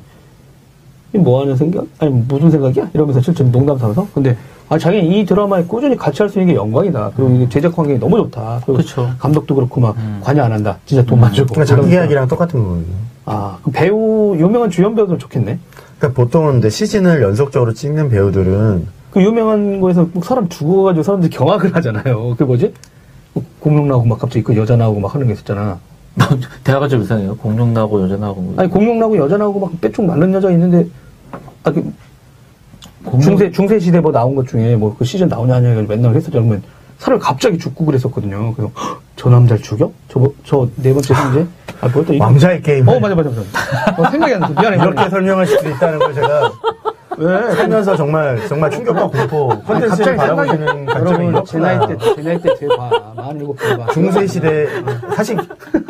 [1.14, 1.86] 이뭐 하는 생각?
[2.00, 2.90] 아니 무슨 생각이야?
[2.92, 4.36] 이러면서 실제 농담 삼아서 근데
[4.70, 7.10] 아 자기 이 드라마에 꾸준히 같이 할 수 있는 게 영광이다.
[7.16, 8.60] 그리고 이게 제작 환경이 너무 좋다.
[8.64, 9.10] 그리고 그쵸.
[9.18, 10.20] 감독도 그렇고 막 음.
[10.22, 10.78] 관여 안 한다.
[10.86, 11.54] 진짜 돈만 주고.
[11.54, 11.90] 그러니까 자기.
[11.90, 12.86] 계약이랑 똑같은 거거든요.
[13.26, 15.58] 아, 그 배우 유명한 주연 배우들 좋겠네.
[15.98, 21.74] 그러니까 보통은 근데 시즌을 연속적으로 찍는 배우들은 그 유명한 거에서 꼭 사람 죽어가지고 사람들이 경악을
[21.74, 22.36] 하잖아요.
[22.38, 22.72] 그 뭐지?
[23.32, 25.80] 뭐 공룡 나오고 막 갑자기 그 여자 나오고 막 하는 게 있었잖아.
[26.62, 27.36] 대화가 좀 이상해요.
[27.38, 28.40] 공룡 나고 여자 나고.
[28.40, 28.54] 뭐.
[28.56, 30.86] 아니 공룡 나오고 여자 나오고 막 빼쭉 마른 여자 있는데
[31.64, 31.92] 아, 그
[33.04, 36.14] 공룡- 중세 중세 시대 뭐 나온 것 중에 뭐 그 시즌 나오냐 하냐 해가지고 맨날
[36.14, 36.32] 했었죠.
[36.32, 36.62] 그러면
[36.98, 38.52] 사람이 갑자기 죽고 그랬었거든요.
[38.54, 39.90] 그래서 헉, 저 남자를 죽여?
[40.44, 41.46] 저네 번째 형제?
[41.80, 42.24] 아 뭐였다 이거?
[42.24, 44.02] 왕자의 게임 어 맞아 맞아 맞아.
[44.02, 44.76] 어, 생각이 안 나서 미안해.
[44.76, 45.10] 이렇게 미안해.
[45.10, 46.52] 설명하실 수 있다는 걸 제가
[47.20, 47.54] 왜?
[47.54, 51.98] 살면서 정말 정말 충격과 공포 컨텐츠를 갑자기 바라보시는 관점이 여러분 제 나이 이렇구나.
[51.98, 53.86] 때제 나이 때 제가 봐 많이 일곱 개 봐.
[53.92, 54.66] 중세 시대
[55.14, 55.36] 사실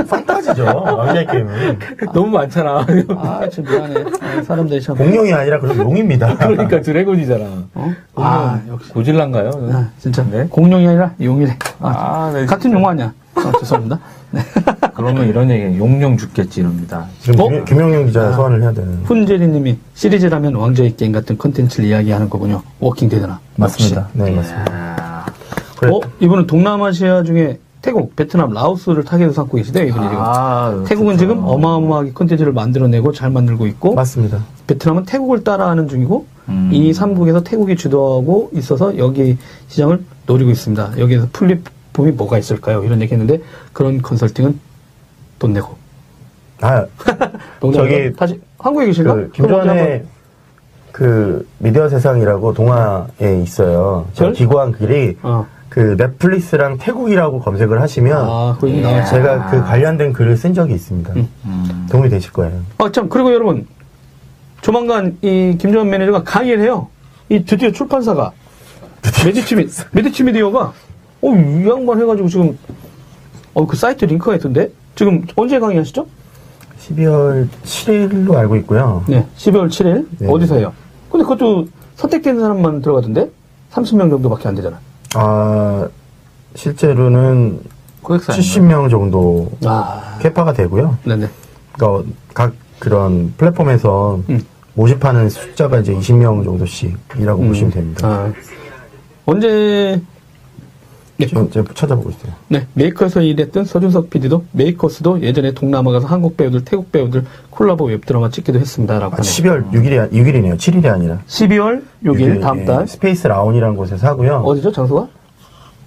[0.09, 1.79] 판타지죠 왕자의 게임은
[2.13, 2.85] 너무 많잖아.
[3.17, 4.05] 아, 참 미안해.
[4.21, 4.97] 아, 사람들이 참.
[4.97, 6.37] 공룡이 아니라 그런 용입니다.
[6.37, 7.45] 그러니까 드래곤이잖아.
[7.75, 7.93] 어?
[8.17, 8.93] 아, 아, 역시.
[8.93, 9.51] 고질란가요?
[9.73, 10.25] 아, 진짜.
[10.31, 10.47] 네.
[10.51, 11.57] 공룡이 아니라 용이래.
[11.81, 13.13] 아, 아, 네, 같은 용어 아니야.
[13.37, 14.01] 아, 죄송합니다.
[14.33, 14.41] 네.
[14.95, 17.07] 그러면 이런 얘기 용룡 죽겠지 이럽니다.
[17.21, 17.49] 지금 어?
[17.49, 19.01] 김- 김용용 기자 소환을 해야 되는.
[19.05, 22.63] 훈제리님이 시리즈라면 왕좌의 게임 같은 컨텐츠를 이야기하는 거군요.
[22.81, 23.41] 워킹데드나.
[23.57, 24.09] 맞습니다.
[24.13, 24.97] 네, 맞습니다.
[24.99, 25.27] 아,
[25.79, 26.01] 그래, 어?
[26.21, 30.17] 이분은 동남아시아 중에 태국, 베트남, 라오스를 타겟으로 삼고 계시대요, 이분이 지금.
[30.23, 31.17] 아, 태국은.
[31.17, 34.45] 지금 어마어마하게 컨텐츠를 만들어내고 잘 만들고 있고, 맞습니다.
[34.67, 36.69] 베트남은 태국을 따라하는 중이고, 음.
[36.71, 39.39] 이 3국에서 태국이 주도하고 있어서 여기
[39.69, 40.99] 시장을 노리고 있습니다.
[40.99, 42.83] 여기에서 플랫폼이 뭐가 있을까요?
[42.85, 43.41] 이런 얘기 했는데,
[43.73, 44.59] 그런 컨설팅은
[45.39, 45.77] 돈 내고.
[46.61, 46.87] 아.
[47.61, 49.15] 저기 다시, 한국에 계신가?
[49.15, 50.05] 그, 예전에
[50.93, 54.07] 그 미디어 세상이라고 동화에 있어요.
[54.13, 54.33] 저 별?
[54.35, 55.47] 기고한 글이 어.
[55.69, 58.81] 그 넷플릭스랑 태국이라고 검색을 하시면 아, 예.
[58.81, 59.11] 나왔지.
[59.11, 61.13] 제가 그 관련된 글을 쓴 적이 있습니다.
[61.15, 61.29] 음.
[61.45, 61.87] 음.
[61.91, 62.61] 도움이 되실 거예요.
[62.79, 63.67] 아, 참, 그리고 여러분,
[64.61, 66.89] 조만간 이 김조한 매니저가 강의를 해요.
[67.29, 68.33] 이 드디어 출판사가,
[69.25, 70.73] 메디치 미, 메디치 미디어가,
[71.23, 72.59] 어, 이 양반 해가지고 지금,
[73.55, 74.71] 어, 그 사이트 링크가 있던데?
[74.95, 76.07] 지금 언제 강의하시죠?
[76.81, 79.05] 12월 7일로 알고 있고요.
[79.07, 80.07] 네, 12월 7일.
[80.19, 80.29] 네.
[80.29, 80.73] 어디서 해요?
[81.11, 83.31] 근데 그것도 선택된 사람만 들어가던데?
[83.73, 84.79] 30명 정도밖에 안 되잖아.
[85.15, 85.89] 아,
[86.55, 87.61] 실제로는
[88.03, 90.97] 고객사 70명 정도 아, 캐파가 되고요.
[91.05, 91.29] 네네.
[91.73, 94.43] 그러니까 각 그런 플랫폼에서 음.
[94.75, 98.09] 모집하는 숫자가 이제 20명 정도씩이라고 보시면 됩니다.
[98.09, 98.33] 아,
[99.27, 100.01] 언제,
[101.21, 101.27] 네.
[101.27, 102.33] 지금 제가 찾아보고 있어요.
[102.49, 108.31] 네, 메이커에서 일했던 서준석 PD도 메이커스도 예전에 동남아 가서 한국 배우들, 태국 배우들 콜라보 웹드라마
[108.31, 109.23] 찍기도 했습니다라고 아, 하네요.
[109.23, 110.57] 12월 6일이, 6일이네요.
[110.57, 111.19] 7일이 아니라.
[111.27, 114.37] 12월 6일 다음 달 스페이스 라운이라는 곳에서 하고요.
[114.37, 115.09] 어디죠 장소가?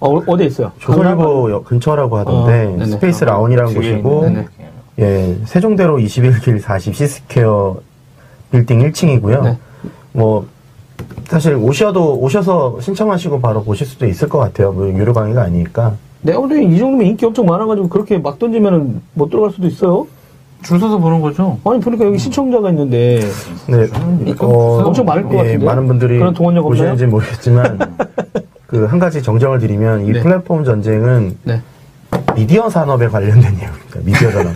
[0.00, 0.72] 어, 어디에 있어요?
[0.78, 2.86] 조선일보 역 근처라고 하던데 어, 네네.
[2.86, 4.46] 스페이스 라운이라는 뒤에 곳이고 네네.
[5.00, 7.80] 예 세종대로 21길 40 시스퀘어
[8.52, 9.42] 빌딩 1층이고요.
[9.42, 9.58] 네.
[10.12, 10.46] 뭐
[11.28, 14.72] 사실 오셔도 오셔서 신청하시고 바로 보실 수도 있을 것 같아요.
[14.72, 15.94] 뭐 유료 강의가 아니니까.
[16.22, 20.06] 내가 보기엔 이 정도면 인기 엄청 많아가지고 그렇게 막 던지면은 못 들어갈 수도 있어요.
[20.62, 21.58] 줄 서서 보는 거죠.
[21.64, 23.20] 아니 보니까 여기 시청자가 있는데
[23.66, 23.86] 네,
[24.38, 25.64] 엄청 많을 것 같은데?
[25.64, 26.92] 많은 분들이 그런 동원력 없나요?
[26.92, 27.78] 보시는지 모르겠지만
[28.66, 30.22] 그 한 가지 정정을 드리면 이 네.
[30.22, 31.60] 플랫폼 전쟁은 네.
[32.34, 34.00] 미디어 산업에 관련된 내용입니다.
[34.04, 34.54] 미디어 산업.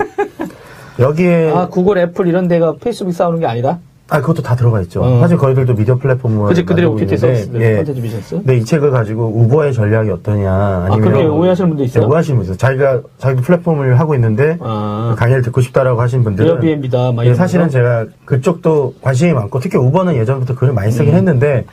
[0.99, 3.79] 여기에 아 구글, 애플 이런 데가 페이스북 싸우는 게 아니라
[4.11, 5.03] 아, 그것도 다 들어가 있죠.
[5.03, 5.21] 어.
[5.21, 7.77] 사실 거기들도 미디어 플랫폼을 그제 그들의 만들고 OTT 서비스들 예.
[7.77, 8.35] 컨텐츠 비즈니스.
[8.37, 10.51] 근데 이 책을 가지고 우버의 전략이 어떠냐
[10.87, 12.05] 아니면 그렇게 오해하시는 분도 있어요?
[12.05, 12.57] 네, 오해하시는 분 있어요.
[12.57, 15.15] 자기가 자기 플랫폼을 하고 있는데 아.
[15.19, 17.71] 강의를 듣고 싶다라고 하신 분들은 에어비앤비다 막 예, 사실은 거?
[17.71, 21.19] 제가 그쪽도 관심이 많고 특히 우버는 예전부터 글을 많이 쓰긴 음.
[21.19, 21.67] 했는데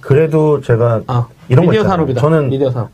[0.00, 1.88] 그래도 제가 아, 이런 거 미디어 있잖아요.
[1.90, 2.20] 산업이다.
[2.20, 2.88] 저는 미디어 산업.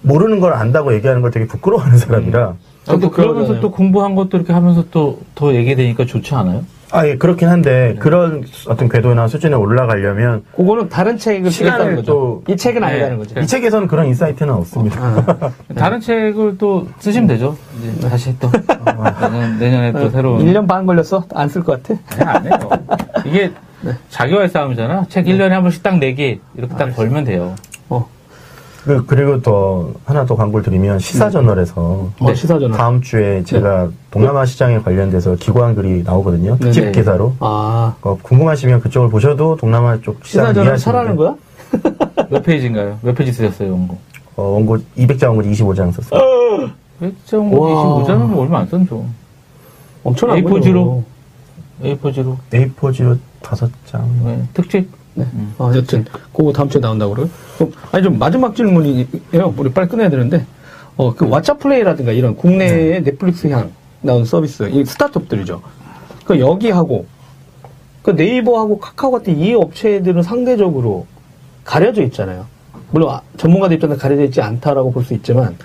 [0.00, 2.54] 모르는 걸 안다고 얘기하는 걸 되게 부끄러워하는 사람이라 음.
[2.86, 3.60] 아, 또 그러면서 그러잖아요.
[3.60, 6.62] 또 공부한 것도 이렇게 하면서 또 더 얘기되니까 좋지 않아요?
[6.94, 12.12] 아, 예, 그렇긴 한데 그런 어떤 궤도나 수준에 올라가려면 그거는 다른 책을 시간을 쓰겠다는 거죠.
[12.12, 12.86] 또- 이 책은 네.
[12.86, 13.40] 아니라는 거죠.
[13.40, 15.00] 이 책에서는 그런 insight는 없습니다.
[15.02, 17.56] 아, 다른 책을 또 쓰시면 되죠.
[17.80, 18.48] 이제 다시 또
[19.28, 21.24] 내년, 내년에 또 새로운 1년 반 걸렸어?
[21.34, 22.00] 안 쓸 것 같아?
[22.30, 22.70] 아니, 안 해요.
[23.24, 23.50] 이게
[24.10, 25.06] 자기와의 싸움이잖아.
[25.08, 27.56] 책 1년에 한 번씩 딱 4개 이렇게 딱 걸면 돼요.
[28.84, 32.76] 어, 그, 그리고 더 하나 더 광고를 드리면 시사저널에서 어, 시사전화.
[32.76, 36.58] 다음 주에 제가 동남아 시장에 관련돼서 기고한 글이 나오거든요.
[36.58, 36.70] 네네.
[36.72, 37.34] 특집 기사로.
[37.40, 41.34] 아, 어, 궁금하시면 그쪽을 보셔도 동남아 쪽 시장 이해하시면 사라는 거야?
[42.30, 42.98] 몇 페이지인가요?
[43.02, 43.98] 몇 페이지 쓰셨어요, 원고?
[44.36, 46.20] 어, 원고 200자 원고 25장 썼어요.
[47.00, 48.04] 와.
[48.04, 49.04] 25장은 얼마 안 썼죠.
[50.04, 50.60] 엄청난 A4 거죠.
[50.62, 51.04] 지로.
[51.82, 52.36] A4지로.
[52.50, 54.00] A4지로 5장.
[54.24, 54.88] 네, 특집.
[55.14, 55.26] 네.
[55.58, 57.28] 어, 여튼 그거 다음 주에 나온다고 그래요.
[57.56, 59.54] 그럼, 아니 좀 마지막 질문이에요.
[59.56, 60.44] 우리 빨리 끝내야 되는데
[60.96, 65.62] 어, 그 왓챠 플레이라든가 이런 국내의 넷플릭스 향 나온 서비스 이 스타트업들이죠.
[66.24, 67.06] 그 여기하고
[68.02, 71.06] 그 네이버하고 카카오 같은 이 업체들은 상대적으로
[71.64, 72.46] 가려져 있잖아요.
[72.90, 75.56] 물론 아, 전문가들 입장에서 가려져 있지 않다라고 볼 수 있지만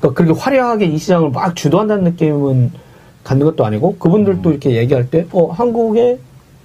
[0.00, 2.72] 그러니까 그렇게 화려하게 이 시장을 막 주도한다는 느낌은
[3.24, 6.18] 갖는 것도 아니고 그분들도 이렇게 얘기할 때 어, 한국의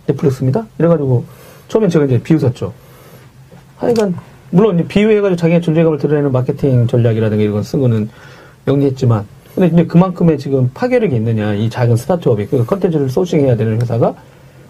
[0.08, 0.68] 넷플릭스입니다.
[0.78, 1.26] 이래가지고
[1.72, 2.74] 처음엔 제가 이제 비웃었죠.
[3.78, 4.14] 하여간
[4.50, 8.10] 물론 이제 비유해가지고 자기의 존재감을 드러내는 마케팅 전략이라든가 이런 건쓴 거는
[8.68, 14.16] 영리했지만 근데 이제 그만큼의 지금 파괴력이 있느냐 이 작은 스타트업이 그 컨텐츠를 sourcing해야 되는 회사가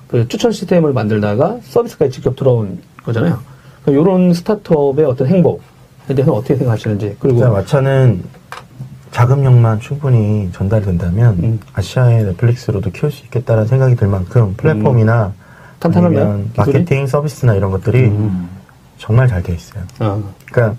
[0.10, 3.40] 그 추천 시스템을 만들다가 서비스까지 직접 들어온 거잖아요.
[3.88, 5.58] 이런 스타트업의 어떤 행보에
[6.10, 8.22] 대해서 어떻게 생각하시는지 그리고 자, 왓챠는
[9.10, 11.60] 자금력만 충분히 전달된다면 음.
[11.74, 15.34] 아시아의 넷플릭스로도 키울 수 있겠다는 생각이 들 만큼 플랫폼이나
[15.82, 16.44] 탄탄한가요?
[16.56, 18.50] 마케팅 서비스나 이런 것들이 음.
[18.98, 19.84] 정말 잘 돼 있어요.
[20.00, 20.18] 아,
[20.52, 20.78] 그러니까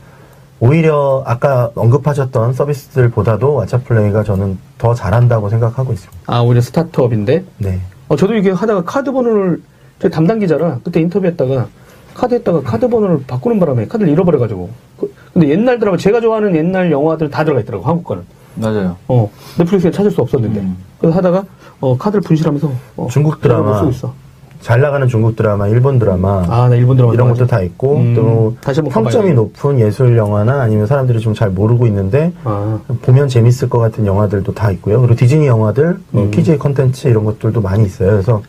[0.61, 6.23] 오히려 아까 언급하셨던 서비스들보다도 왓챠플레이가 저는 더 잘한다고 생각하고 있습니다.
[6.27, 7.81] 아 오히려 스타트업인데 네.
[8.09, 9.61] 어, 저도 이게 하다가 카드 번호를,
[9.99, 11.67] 저 담당 기자라, 그때 인터뷰했다가,
[12.15, 14.69] 카드 했다가 카드 번호를 바꾸는 바람에 카드를 잃어버려가지고.
[15.01, 18.23] 그- 근데 옛날 드라마, 제가 좋아하는 옛날 영화들 다 들어가 있더라고, 한국 거는.
[18.57, 18.97] 맞아요.
[19.09, 20.61] 어, 넷플릭스에 찾을 수 없었는데.
[20.61, 20.77] 음.
[21.01, 21.45] 그래서 하다가,
[21.81, 22.71] 어, 카드를 분실하면서.
[22.99, 23.79] 어, 중국 드라마.
[23.79, 24.15] 쓰고 있어.
[24.63, 27.29] 잘 나가는 중국 드라마, 일본 드라마 아, 나 일본 드라마 이런.
[27.31, 29.33] 것도 다 있고 음, 또 다시 평점이.
[29.33, 34.55] 높은 예술 영화나 아니면 사람들이 좀 잘 모르고 있는데 아, 보면 재밌을 것 같은 영화들도
[34.55, 35.01] 다 있고요.
[35.01, 36.31] 그리고 디즈니 영화들, 뭐 음.
[36.31, 38.11] kids의 컨텐츠 이런 것들도 많이 있어요.
[38.13, 38.43] 그래서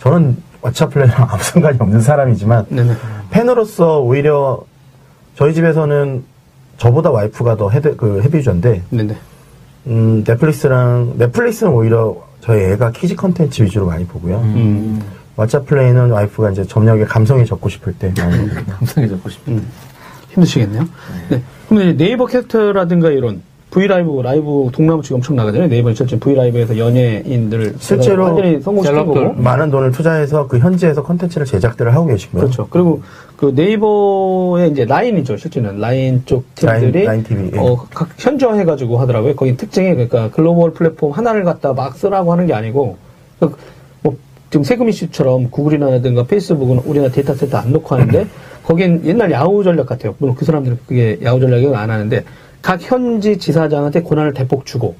[0.00, 2.92] 저는 왓챠플레이랑 아무 상관이 없는 사람이지만 네네.
[3.30, 4.60] 팬으로서 오히려
[5.36, 6.24] 저희 집에서는
[6.78, 9.16] 저보다 와이프가 더 헤드, 그 heavy user인데 네네.
[9.88, 14.36] 음, 넷플릭스랑 넷플릭스는 오히려 저희 애가 kids 컨텐츠 위주로 많이 보고요.
[14.38, 15.00] 음.
[15.36, 19.52] 왓챠 플레이는 와이프가 이제 저녁에 감성에 젖고 싶을 때 많이 감성이 잡고 싶다.
[19.52, 19.66] 음.
[20.30, 20.84] 힘드시겠네요.
[21.30, 21.42] 네.
[21.68, 25.68] 그럼 이제 네이버 캐스트라든가 이런 브이라이브, 라이브 동남아 지금 엄청 나가잖아요.
[25.68, 27.74] 네이버 실제 브이라이브에서 연예인들.
[27.78, 29.28] 실제로 완전히 성공시킨 celeb들.
[29.28, 29.42] 거고.
[29.42, 32.42] 많은 돈을 투자해서 그 현지에서 컨텐츠를 제작들을 하고 계시고요.
[32.42, 32.68] 그렇죠.
[32.70, 33.02] 그리고
[33.36, 35.36] 그 네이버의 이제 라인이죠.
[35.36, 37.58] 실제는 라인 쪽 팀들이 라인- 라인 TV, 예.
[37.58, 39.36] 어, 각 현지화해 가지고 하더라고요.
[39.36, 42.96] 거기 특징이 그러니까 글로벌 플랫폼 하나를 갖다 막 쓰라고 하는 게 아니고
[43.40, 43.52] 그뭐
[44.56, 48.26] 지금 세금 이슈처럼 구글이나든가 페이스북은 우리나라 데이터 센터 안 놓고 하는데
[48.62, 50.14] 거긴 옛날 야후 전략 같아요.
[50.16, 52.24] 물론 그 사람들은 그게 야후 전략은 안 하는데
[52.62, 54.94] 각 현지 지사장한테 권한을 대폭 주고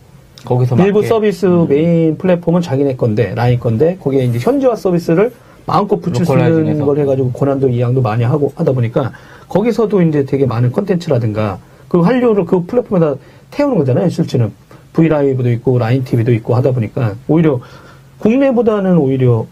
[0.44, 1.08] 거기서 일부 맞게.
[1.08, 5.32] 서비스 메인 플랫폼은 자기네 건데 라인 건데 거기에 이제 현지화 서비스를
[5.64, 6.84] 마음껏 붙일 수 있는.
[6.84, 9.12] 걸 해가지고 권한도 이양도 많이 하고 하다 보니까
[9.48, 13.14] 거기서도 이제 되게 많은 컨텐츠라든가 그 한류를 그 플랫폼에다
[13.52, 14.52] 태우는 거잖아요 실제는
[14.92, 17.60] 브이라이브도 있고 라인 TV도 있고 하다 보니까 오히려
[18.18, 19.46] 국내보다는 오히려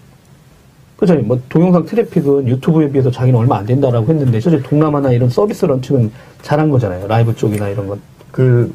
[0.97, 5.65] 그죠 뭐 동영상 트래픽은 유튜브에 비해서 자기는 얼마 안 된다라고 했는데 실제 동남아나 이런 서비스
[5.64, 6.11] launching은
[6.43, 8.75] 잘한 거잖아요 라이브 쪽이나 이런 건 그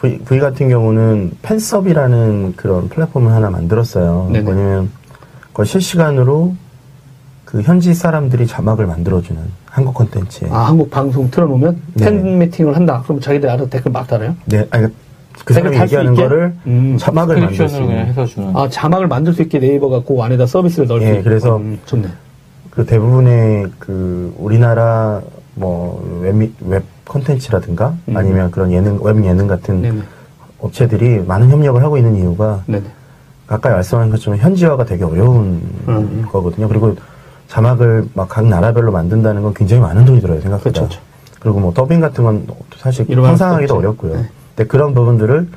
[0.00, 4.28] V, V 같은 경우는 fansub이라는 그런 플랫폼을 하나 만들었어요.
[4.32, 4.44] 네네.
[4.44, 4.90] 뭐냐면
[5.48, 6.56] 그걸 실시간으로
[7.44, 10.48] 그 현지 사람들이 자막을 만들어주는 한국 콘텐츠에.
[10.50, 12.04] 아, 한국 방송 틀어놓으면 네.
[12.04, 13.00] 팬 미팅을 한다.
[13.04, 14.34] 그럼 자기들 알아서 댓글 막 달아요?
[14.46, 14.88] 네, 아니,
[15.44, 16.22] 그 사람이 얘기하는 있게?
[16.22, 18.06] 거를 음, 자막을 만들 수 있는.
[18.06, 18.56] 해서 주는.
[18.56, 21.22] 아, 자막을 만들 수 있게 네이버가 그 안에다 서비스를 넣을 수 예, 있게.
[21.22, 22.08] 그래서 음, 좋네.
[22.70, 25.20] 그 대부분의 그 우리나라
[25.54, 28.16] 뭐웹 웹 콘텐츠라든가 음.
[28.16, 30.00] 아니면 그런 예능 웹 예능 같은 네네.
[30.58, 32.84] 업체들이 많은 협력을 하고 있는 이유가 네네.
[33.46, 36.26] 가까이 말씀하신 것처럼 현지화가 되게 어려운 음.
[36.30, 36.66] 거거든요.
[36.68, 36.96] 그리고
[37.48, 40.80] 자막을 막 각 나라별로 만든다는 건 굉장히 많은 돈이 들어요 생각보다.
[40.80, 41.00] 그렇죠.
[41.38, 43.76] 그리고 뭐 더빙 같은 건 사실 수 상상하기도.
[43.76, 44.14] 어렵고요.
[44.16, 44.28] 네.
[44.56, 45.48] 근데 그런 부분들을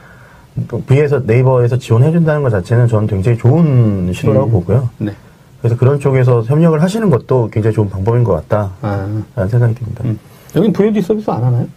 [0.87, 4.51] V에서 네이버에서 지원해 준다는 것 자체는 저는 굉장히 좋은 시도라고 음.
[4.51, 4.89] 보고요.
[4.97, 5.13] 네.
[5.61, 10.03] 그래서 그런 쪽에서 협력을 하시는 것도 굉장히 좋은 방법인 것 같다라는 아, 생각이 듭니다.
[10.03, 10.19] 음.
[10.55, 11.67] 여긴 VOD 서비스 안 하나요?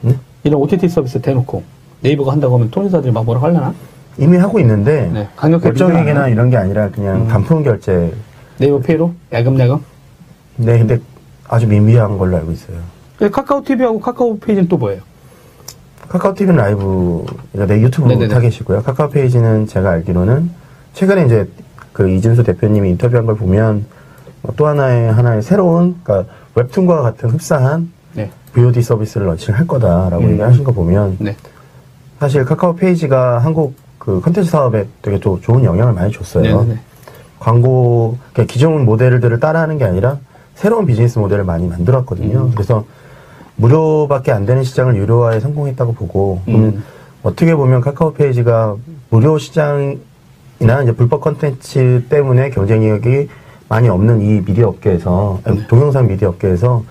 [0.00, 0.16] 네?
[0.42, 1.62] 이런 OTT 서비스 대놓고
[2.00, 3.72] 네이버가 한다고 하면 통신사들이 막 뭐라고 하려나?
[4.18, 6.28] 이미 하고 있는데 네, 월정액이나?
[6.28, 7.28] 이런 게 아니라 그냥 음.
[7.28, 8.12] 단품 결제.
[8.58, 9.12] 네이버 페이로?
[9.32, 9.78] 야금야금?
[10.56, 10.98] 네, 근데
[11.48, 12.78] 아주 미미한 걸로 알고 있어요.
[13.16, 15.00] 근데 카카오 TV하고 카카오 페이지는 또 뭐예요?
[16.08, 18.28] 카카오 TV 라이브, 그러니까 내 유튜브 네네네.
[18.28, 18.82] 타겟이고요.
[18.82, 20.50] 카카오 페이지는 제가 알기로는
[20.94, 21.48] 최근에 이제
[21.92, 23.86] 그 이진수 대표님이 인터뷰한 걸 보면
[24.42, 28.30] 뭐또 하나의 하나의 새로운 그러니까 웹툰과 같은 흡사한 네.
[28.52, 30.32] VOD 서비스를 launching을 할 거다라고 음.
[30.32, 31.36] 얘기하신 거 보면 네.
[32.18, 36.42] 사실 카카오 페이지가 한국 그 컨텐츠 사업에 되게 또 좋은 영향을 많이 줬어요.
[36.42, 36.80] 네네네.
[37.38, 40.18] 광고 그러니까 기존 모델들을 따라하는 게 아니라
[40.54, 42.38] 새로운 비즈니스 모델을 많이 만들었거든요.
[42.38, 42.50] 음.
[42.52, 42.84] 그래서
[43.56, 46.82] 무료밖에 안 되는 시장을 유료화에 성공했다고 보고 음.
[47.22, 48.76] 어떻게 보면 카카오 페이지가
[49.10, 53.28] 무료 시장이나 이제 불법 컨텐츠 때문에 경쟁력이
[53.68, 55.66] 많이 없는 이 미디어 업계에서 네.
[55.68, 56.82] 동영상 미디어 업계에서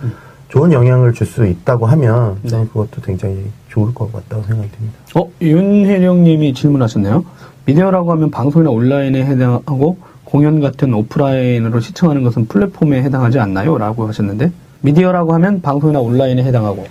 [0.50, 2.66] 좋은 영향을 줄 수 있다고 하면 네.
[2.68, 4.98] 그것도 굉장히 좋을 것 같다고 생각이 듭니다.
[5.16, 7.24] 어, 윤혜령 님이 질문하셨네요.
[7.66, 13.78] 미디어라고 하면 방송이나 온라인에 해당하고 공연 같은 오프라인으로 시청하는 것은 플랫폼에 해당하지 않나요?
[13.78, 14.52] 라고 하셨는데
[14.82, 16.86] 미디어라고 하면 방송이나 온라인에 해당하고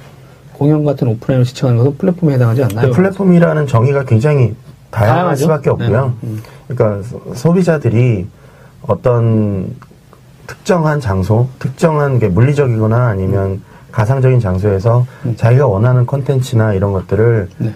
[0.53, 2.81] 공연 같은 오프라인으로 시청하는 것은 플랫폼에 해당하지 않나요?
[2.83, 4.55] 근데 플랫폼이라는 정의가 굉장히
[4.91, 5.43] 다양할 다양하죠?
[5.43, 6.07] 수밖에 없고요.
[6.21, 6.29] 네.
[6.29, 6.43] 음.
[6.69, 8.27] 그러니까 소- 소비자들이
[8.83, 9.75] 어떤
[10.47, 13.63] 특정한 장소, 특정한 게 물리적이거나 아니면
[13.93, 15.35] 가상적인 장소에서 음.
[15.37, 17.75] 자기가 원하는 컨텐츠나 이런 것들을 네.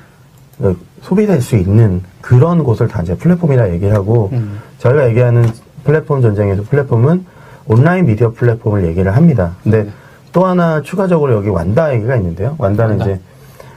[0.60, 4.58] 어, 소비될 수 있는 그런 곳을 다 이제 플랫폼이라 얘기를 하고 음.
[4.78, 5.46] 저희가 얘기하는
[5.84, 7.24] 플랫폼 전쟁에서 플랫폼은
[7.66, 9.54] 온라인 미디어 플랫폼을 얘기를 합니다.
[9.62, 9.90] 근데 네.
[10.34, 12.56] 또 하나 추가적으로 여기 완다 얘기가 있는데요.
[12.58, 13.04] 완다는 완다.
[13.04, 13.20] 이제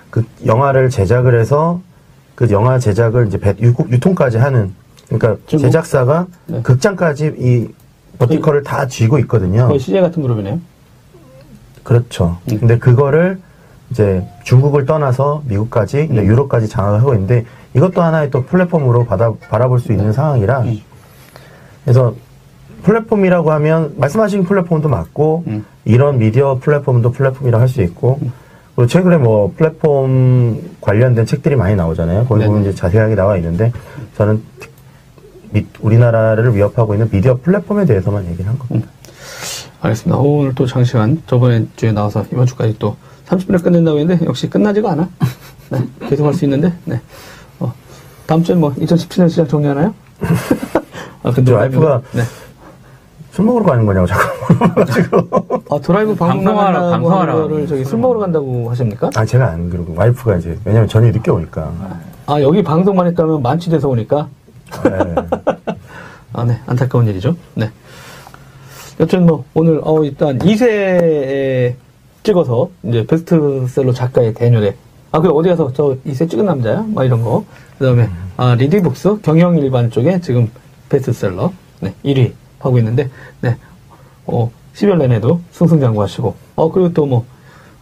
[0.09, 1.79] 그 영화를 제작을 해서
[2.33, 4.73] 그 영화 제작을 이제 배- 유- 유통까지 하는
[5.07, 5.67] 그러니까 중국?
[5.67, 6.61] 제작사가 네.
[6.63, 7.67] 극장까지 이
[8.17, 9.67] 버티컬을 다 쥐고 있거든요.
[9.67, 10.59] 거의 CJ 같은 그룹이네요.
[11.83, 12.39] 그렇죠.
[12.51, 12.57] 음.
[12.59, 13.39] 근데 그거를
[13.91, 16.25] 이제 중국을 떠나서 미국까지, 이제 음.
[16.25, 17.45] 유럽까지 장악을 하고 있는데
[17.75, 20.79] 이것도 하나의 또 플랫폼으로 받아, 바라볼 수 있는 상황이라 음.
[21.83, 22.15] 그래서
[22.83, 25.65] 플랫폼이라고 하면 말씀하신 플랫폼도 맞고 음.
[25.85, 28.19] 이런 미디어 플랫폼도 플랫폼이라고 할수 있고
[28.75, 32.25] 그리고 최근에 뭐 플랫폼 관련된 책들이 많이 나오잖아요.
[32.25, 32.61] 거기 보면.
[32.61, 33.71] 이제 자세하게 나와 있는데
[34.17, 34.41] 저는
[35.79, 38.89] 우리나라를 위협하고 있는 미디어 플랫폼에 대해서만 얘기를 한 겁니다.
[39.81, 40.19] 알겠습니다.
[40.19, 42.95] 오늘 또 장시간 저번에 주에 나와서 이번 주까지 또
[43.27, 45.09] 30분에 끝낸다고 했는데 역시 끝나지가 않아.
[45.69, 47.01] 네, 계속 할 수 있는데, 네.
[47.59, 47.73] 어,
[48.25, 49.93] 다음 주에 뭐 2017년 시장 정리하나요?
[51.23, 52.21] 아, 근데 저 와이프가 네.
[53.37, 55.17] 술 먹으러 가는 거냐고 자꾸 물어가지고.
[55.69, 59.11] 아, 드라이브 방송 방송하러- 나간다고 방송하러 하는 거를 저기 술 먹으러 간다고 하십니까?
[59.15, 61.71] 아, 제가 안 그러고, 와이프가 이제, 왜냐면 저녁에 늦게 오니까.
[62.25, 64.27] 아, 여기 방송만 했다면 만취돼서 오니까.
[64.85, 65.15] 네.
[66.33, 66.59] 아, 네.
[66.65, 67.35] 안타까운 일이죠.
[67.53, 67.69] 네.
[68.99, 71.75] 여튼 뭐, 오늘, 어, 일단 2쇄
[72.23, 74.75] 찍어서, 이제 베스트셀러 작가의 대열에.
[75.11, 76.85] 아, 그 어디 가서 저 2쇄 찍은 남자야?
[76.87, 77.45] 막 이런 거.
[77.77, 80.49] 그 다음에, 아, 리디북스 경영 일반 쪽에 지금
[80.89, 81.51] 베스트셀러.
[81.81, 81.93] 네.
[82.03, 83.09] 1위 하고 있는데,
[83.41, 83.55] 네.
[84.25, 87.25] 어, 10월 내내도 승승장구하시고, 어, 그리고 또 뭐,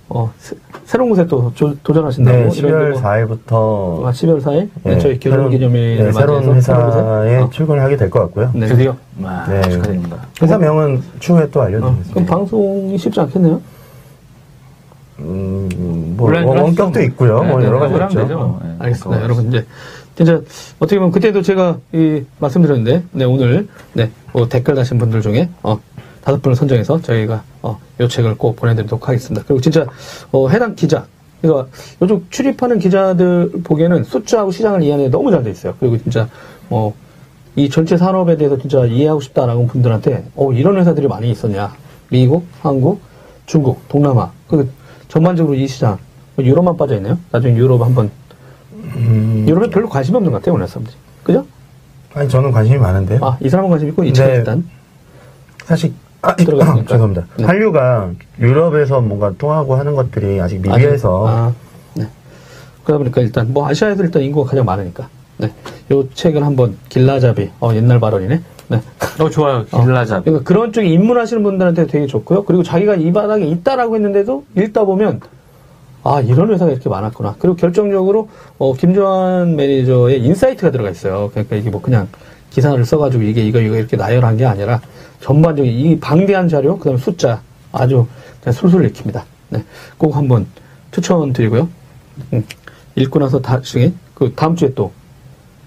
[0.07, 0.55] 어, 새,
[0.86, 2.38] 새로운 곳에 또 조- 도전하신다고.
[2.38, 4.05] 네, 이런 12월 뭐, 4일부터.
[4.05, 4.69] 아, 12월 4일?
[4.84, 7.38] 네, 저희 결혼 기념일을 네, 새로운 회사에?
[7.38, 8.51] 어, 출근을 하게 될 것 같고요.
[8.53, 8.67] 네.
[8.67, 9.61] 드디어 아, 네.
[9.69, 10.17] 축하드립니다.
[10.41, 12.13] 회사명은 추후에 또 어, 알려드리겠습니다.
[12.13, 13.61] 그럼 방송이 쉽지 않겠네요?
[15.19, 17.01] 음, 뭐, 원- 원격도.
[17.01, 17.41] 있고요.
[17.43, 18.21] 뭐, 네, 여러 네, 가지 있죠.
[18.28, 18.59] 되죠.
[18.63, 19.23] 네, 알겠습니다.
[19.23, 19.65] 여러분, 이제,
[20.16, 20.41] 진짜,
[20.80, 25.80] 어떻게 보면 그때도 제가 이, 말씀드렸는데, 네, 오늘, 네, 뭐 댓글 다신 분들 중에, 어,
[26.24, 29.45] 다섯 분을 선정해서 저희가, 어, 요 책을 꼭 보내드리도록 하겠습니다.
[29.45, 29.86] 그리고 진짜,
[30.32, 31.05] 어, 해당 기자,
[31.41, 31.68] 그러니까
[32.01, 35.76] 요즘 출입하는 기자들 보기에는 수주하고 시장을 이해하는 게 너무 잘 돼 있어요.
[35.80, 36.28] 그리고 진짜,
[36.70, 36.93] 뭐,
[37.57, 41.74] 이 전체 산업에 대해서 진짜 이해하고 싶다라는 분들한테, 어, 이런 회사들이 많이 있었냐.
[42.09, 43.01] 미국, 한국,
[43.45, 44.32] 중국, 동남아.
[44.47, 44.70] 그,
[45.09, 45.97] 전반적으로 이 시장,
[46.36, 47.18] 뭐 유럽만 빠져 있네요.
[47.32, 48.09] 나중에 유럽 한번
[48.96, 50.96] 음, 유럽에 별로 관심이 없는 것 같아요, 오늘 사람들이.
[51.24, 51.46] 그죠?
[52.14, 53.20] 아니, 저는 관심이 많은데요.
[53.22, 54.38] 아, 이 사람은 관심 있고, 이 책은 네.
[54.38, 54.70] 일단.
[55.66, 56.88] 사실 아, 들어갔으니까.
[56.88, 57.26] 죄송합니다.
[57.38, 57.43] 네.
[57.46, 61.54] 한류가 유럽에서 뭔가 통하고 하는 것들이 아직 미비해서 아,
[61.96, 62.08] 네.
[62.84, 65.08] 그러다 보니까 일단 뭐 아시아에도 일단 인구가 가장 많으니까.
[65.38, 65.52] 네.
[65.91, 67.52] 요 책을 한번 길라잡이.
[67.60, 68.41] 어 옛날 발언이네.
[68.70, 68.82] 네.
[69.20, 69.66] 어, 좋아요.
[69.66, 70.24] 길라잡.
[70.24, 72.46] 그러니까 그런 쪽에 입문하시는 분들한테 되게 좋고요.
[72.46, 75.20] 그리고 자기가 이 바닥에 있다라고 했는데도 읽다 보면
[76.06, 77.36] 아 이런 회사가 이렇게 많았구나.
[77.39, 78.30] 그리고 결정적으로
[78.60, 81.32] 어, 김조한 매니저의 insight가 들어가 있어요.
[81.32, 82.08] 그러니까 이게 뭐 그냥
[82.51, 84.80] 기사를 써가지고 이게 이거 이거 이렇게 나열한 게 아니라
[85.22, 87.41] 전반적인 이 방대한 자료 그다음에 숫자
[87.72, 88.06] 아주
[88.39, 89.26] 그냥 술술 읽힙니다.
[89.49, 89.64] 네,
[89.97, 90.45] 꼭 한번
[90.91, 91.68] 추천드리고요.
[92.34, 92.45] 음,
[92.95, 94.91] 읽고 나서 다시 그 다음 주에 또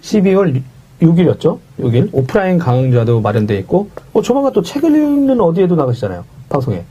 [0.02, 0.62] 12월
[1.02, 1.58] 6일이었죠?
[1.80, 6.84] 6일 오프라인 강좌도 마련돼 있고 어 조만간 또 책을 읽는 어디에도 나가시잖아요 방송에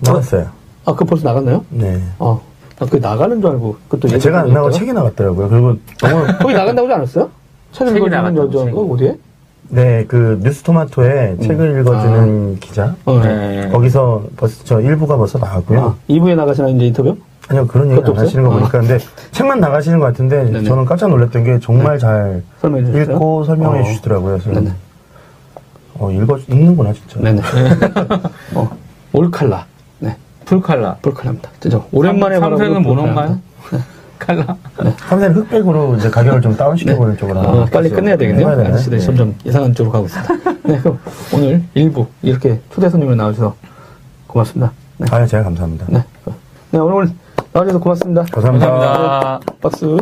[0.00, 0.50] 나왔어요.
[0.84, 1.64] 아 그 벌써 나갔나요?
[1.70, 1.98] 네.
[2.18, 2.40] 어,
[2.78, 5.48] 나 그게 나가는 줄 알고 그것도 네, 제가 안 나가고 책이 나갔더라고요.
[5.48, 7.30] 그리고 너무 거기 나간다고 하지 않았어요?
[7.72, 8.76] 책을 책이 읽어주는 여자가 책이.
[8.76, 9.16] 어디에?
[9.68, 13.68] 네, 그 뉴스토마토에 책을 읽어주는 기자 어, 네.
[13.72, 15.80] 거기서 벌써 저 일부가 벌써 나왔고요.
[15.80, 17.16] 아, 2부에 나가시나 이제 인터뷰?
[17.48, 18.60] 아니요 그런 얘기 안 하시는 거 없어요?
[18.70, 18.98] 보니까 근데
[19.32, 20.64] 책만 나가시는 것 같은데 네네.
[20.64, 23.02] 저는 깜짝 놀랐던 게 정말 잘 설명해?
[23.02, 23.84] 읽고 설명해 어.
[23.84, 24.38] 주시더라고요.
[25.96, 27.20] 어 읽어 읽는구나 진짜.
[27.20, 27.40] 네네.
[28.54, 28.70] 어,
[29.12, 29.66] 올칼라.
[30.46, 30.96] 네, 풀칼라.
[31.02, 31.50] 볼칼라입니다.
[31.60, 33.38] 진짜 오랜만에 삼색은 바라보는 모노인가요?
[34.18, 34.56] 칼라?
[35.08, 38.42] 삼세는 흑백으로 이제 가격을 좀 다운시켜보는 쪽으로 어, 한번 빨리 끝내야 되겠네요.
[38.46, 38.74] 해봐야 되나요?
[38.74, 39.06] 아저씨들이 네.
[39.06, 40.34] 점점 이상한 쪽으로 가고 있습니다.
[40.64, 40.98] 네, 그럼
[41.34, 43.54] 오늘 일부 이렇게 초대 손님으로 나와주셔서
[44.26, 44.72] 고맙습니다.
[44.98, 45.86] 네, 아 제가 감사합니다.
[45.88, 46.04] 네.
[46.70, 47.10] 네, 오늘
[47.52, 48.22] 나와주셔서 고맙습니다.
[48.32, 48.66] 감사합니다.
[48.70, 49.40] 감사합니다.
[49.60, 49.98] 박수.